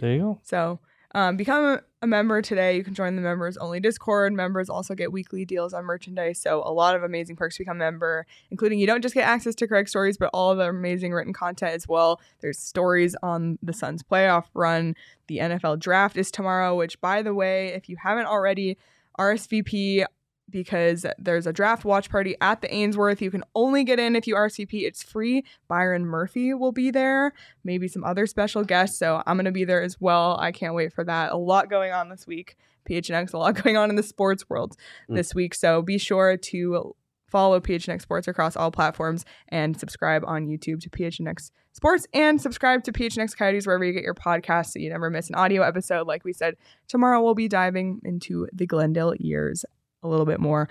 [0.00, 0.40] There you go.
[0.44, 0.78] So
[1.14, 2.76] um, become a, member today.
[2.76, 4.32] You can join the members only Discord.
[4.32, 6.40] Members also get weekly deals on merchandise.
[6.40, 9.26] So a lot of amazing perks to become a member, including you don't just get
[9.26, 12.20] access to Craig stories, but all of the amazing written content as well.
[12.40, 14.94] There's stories on the Suns playoff run.
[15.26, 18.78] The NFL draft is tomorrow, which by the way, if you haven't already,
[19.18, 20.04] RSVP
[20.50, 23.20] because there's a draft watch party at the Ainsworth.
[23.20, 24.82] You can only get in if you RSVP.
[24.82, 25.44] It's free.
[25.68, 27.32] Byron Murphy will be there,
[27.64, 28.98] maybe some other special guests.
[28.98, 30.36] So I'm going to be there as well.
[30.40, 31.32] I can't wait for that.
[31.32, 32.56] A lot going on this week.
[32.88, 34.76] PHNX, a lot going on in the sports world
[35.10, 35.16] Mm.
[35.16, 35.54] this week.
[35.54, 36.94] So be sure to
[37.26, 42.82] follow PHNX Sports across all platforms and subscribe on YouTube to PHNX Sports and subscribe
[42.84, 46.06] to PHNX Coyotes wherever you get your podcasts so you never miss an audio episode.
[46.06, 46.54] Like we said,
[46.88, 49.66] tomorrow we'll be diving into the Glendale years
[50.02, 50.68] a little bit more.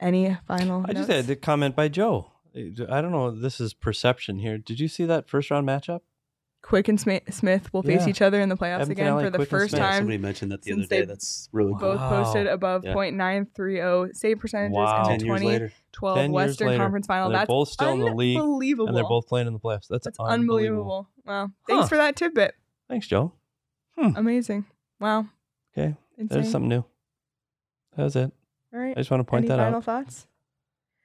[0.00, 0.84] Any final?
[0.88, 2.30] I just had a comment by Joe.
[2.56, 3.30] I don't know.
[3.30, 4.58] This is perception here.
[4.58, 6.00] Did you see that first round matchup?
[6.62, 8.08] Quick and Smith will face Yeah.
[8.10, 9.94] each other in the playoffs Evan again Finale, for the Quick first time.
[10.00, 11.04] somebody mentioned that the other day.
[11.06, 11.78] That's really cool.
[11.92, 12.22] Both Wow.
[12.22, 12.92] posted above Yeah.
[12.92, 15.02] .930 save percentages Wow.
[15.04, 16.22] in Ten the years 2012 later.
[16.22, 17.28] 10 Western later, Conference Final.
[17.30, 18.88] they're That's both still in the league, unbelievable.
[18.88, 19.86] And they're both playing in the playoffs.
[19.88, 20.28] That's, That's unbelievable.
[20.82, 21.08] unbelievable.
[21.24, 21.50] Wow.
[21.66, 21.88] Thanks Huh.
[21.88, 22.54] for that tidbit.
[22.88, 23.32] Thanks, Joe.
[23.96, 24.10] Hmm.
[24.16, 24.66] Amazing.
[24.98, 25.26] Wow.
[25.72, 26.28] Okay, Insane.
[26.28, 26.84] there's something new.
[27.96, 28.32] That was it.
[28.72, 28.96] All right.
[28.96, 29.84] I just want to point Any that final out.
[29.84, 30.26] Final thoughts?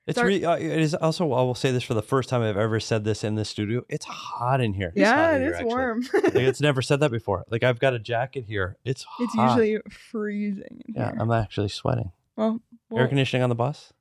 [0.08, 0.38] It's Sorry.
[0.38, 1.32] re- uh, it is also.
[1.34, 3.82] I will say this for the first time I've ever said this in this studio.
[3.90, 4.94] It's hot in here.
[4.96, 5.68] Yeah, it is it here, is actually.
[5.74, 6.02] warm.
[6.14, 7.44] Like it's never said that before.
[7.50, 8.78] Like I've got a jacket here.
[8.86, 9.24] It's hot.
[9.24, 11.12] it's usually freezing in yeah.
[11.12, 11.18] here.
[11.20, 12.12] I'm actually sweating.
[12.36, 12.60] well,
[12.92, 13.94] well, air conditioning on the bus.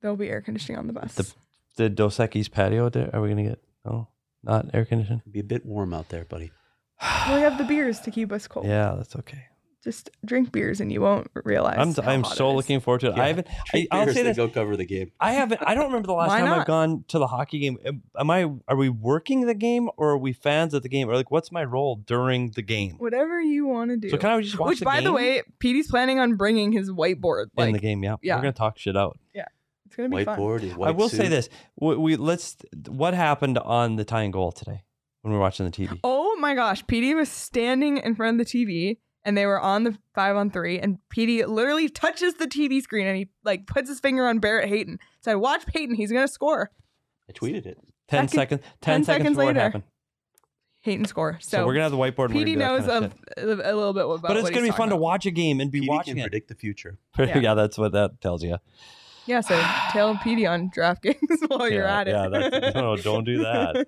[0.00, 1.14] there'll be air conditioning on the bus.
[1.14, 1.32] The-
[1.76, 2.88] The Dos Equis patio.
[2.88, 3.60] There, are we gonna get?
[3.84, 4.08] Oh,
[4.42, 5.20] not air conditioned.
[5.22, 6.50] It'd be a bit warm out there, buddy.
[7.00, 8.66] we have the beers to keep us cold.
[8.66, 9.44] Yeah, that's okay.
[9.84, 11.76] Just drink beers and you won't realize.
[11.76, 12.56] I'm how I'm hot so it is.
[12.56, 13.18] looking forward to it.
[13.18, 13.48] I haven't.
[13.50, 14.36] I, Treat I'll beers say this.
[14.36, 15.10] Go cover the game.
[15.18, 15.60] I haven't.
[15.66, 16.60] I don't remember the last time not?
[16.60, 17.78] I've gone to the hockey game.
[17.84, 18.48] Am- Am I?
[18.68, 21.10] Are we working the game or are we fans of the game?
[21.10, 22.94] Or like, what's my role during the game?
[22.98, 24.10] Whatever you want to do.
[24.10, 26.70] So can I just watch Which, the by game the way, Petey's planning on bringing
[26.70, 27.46] his whiteboard.
[27.58, 28.04] in the game?
[28.04, 28.36] Yeah, yeah.
[28.36, 29.18] we're gonna talk shit out.
[29.34, 29.46] Yeah.
[29.86, 30.38] It's gonna be fun.
[30.38, 31.48] Whiteboard is white I will say this:
[31.80, 32.56] we, we let's.
[32.86, 34.84] What happened on the tying goal today
[35.22, 35.98] when we were watching the TV?
[36.04, 39.84] Oh my gosh, Petey was standing in front of the TV and they were on
[39.84, 43.88] the five on three, and Petey literally touches the TV screen and he like puts
[43.88, 44.98] his finger on Barrett Hayton.
[45.20, 46.70] Said, "Watch Hayton, he's gonna score."
[47.28, 47.78] I tweeted it.
[48.08, 48.60] Ten seconds.
[48.60, 49.58] 10 Ten, seconds seconds before later.
[49.58, 49.84] it happened.
[50.82, 51.38] Hayton score.
[51.40, 52.26] So, So, we're gonna have the whiteboard.
[52.26, 53.38] and we're Petey knows a, kind of shit.
[53.38, 54.22] a little bit about.
[54.22, 56.14] But it's what gonna be fun talking to watch a game and be Petey watching
[56.16, 56.24] can it.
[56.24, 56.98] predict the future.
[57.18, 57.38] Yeah.
[57.38, 57.54] Yeah.
[57.54, 58.56] that's what that tells you.
[59.26, 59.56] Yeah, so
[59.92, 61.16] tell Petey on DraftKings
[61.48, 62.52] while you're Yeah, at it.
[62.64, 63.86] yeah, no, don't do that.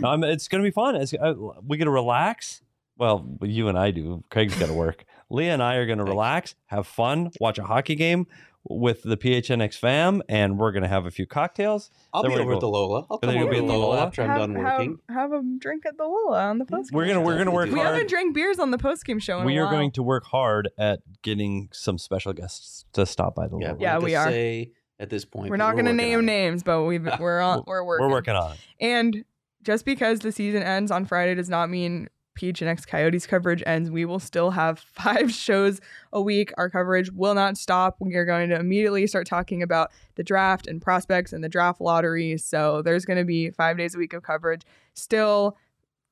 [0.00, 0.96] No, I mean, it's gonna be fun.
[0.96, 1.34] It's, uh,
[1.68, 2.62] we get to relax.
[2.98, 4.22] Well, you and I do.
[4.30, 5.04] Craig's got to work.
[5.30, 8.26] Leah and I are gonna relax, have fun, watch a hockey game
[8.68, 11.90] with the PHNX fam, and we're gonna have a few cocktails.
[12.12, 13.06] I'll Then be over gonna at the Lola.
[13.10, 14.06] I'll come over be at the the Lola Lola?
[14.06, 14.98] after I'm have, done working.
[15.08, 16.92] Have, a drink at the Lola on the post.
[16.92, 17.84] We're gonna we're gonna work do We that.
[17.86, 17.94] hard.
[17.94, 19.38] haven't drank beers on the post game show.
[19.40, 19.72] In we a are while.
[19.72, 23.78] going to work hard at getting some special guests to stop by the Yeah, Lola.
[23.80, 24.28] Yeah, not we are.
[24.30, 24.70] Say
[25.00, 27.84] at this point, We're not going to name names, but we've we're on We're- we're
[27.84, 28.06] working.
[28.06, 28.58] We're working on it.
[28.80, 29.24] And
[29.62, 33.90] just because the season ends on Friday does not mean PHNX Coyotes coverage ends.
[33.90, 35.80] We will still have five shows
[36.12, 36.52] a week.
[36.56, 37.96] Our coverage will not stop.
[38.00, 41.80] We are going to immediately start talking about the draft and prospects and the draft
[41.80, 42.36] lottery.
[42.38, 44.62] So there's going to be five days a week of coverage.
[44.94, 45.56] Still,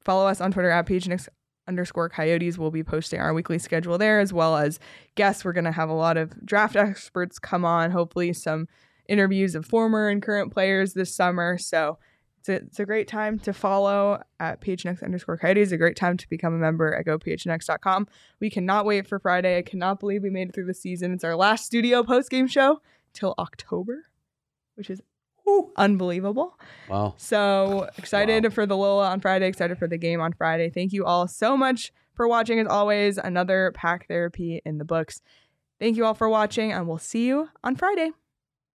[0.04, 1.28] follow us on Twitter at PHNX
[1.66, 2.58] underscore coyotes.
[2.58, 4.78] We'll be posting our weekly schedule there as well as
[5.14, 5.44] guests.
[5.44, 8.66] We're going to have a lot of draft experts come on, hopefully, some
[9.08, 11.58] interviews of former and current players this summer.
[11.58, 11.98] So
[12.40, 15.72] it's a, it's a great time to follow at PHNX underscore coyotes.
[15.72, 18.08] A great time to become a member at gophnx.com.
[18.40, 19.58] We cannot wait for Friday.
[19.58, 21.12] I cannot believe we made it through the season.
[21.12, 22.80] It's our last studio post game show
[23.12, 24.06] till October,
[24.74, 25.00] which is
[25.76, 26.58] unbelievable.
[26.88, 27.14] Wow.
[27.16, 28.50] So excited Wow.
[28.50, 30.70] for the Lola on Friday, excited for the game on Friday.
[30.70, 32.58] Thank you all so much for watching.
[32.58, 35.20] As always, another pack therapy in the books.
[35.78, 38.10] Thank you all for watching, and we'll see you on Friday.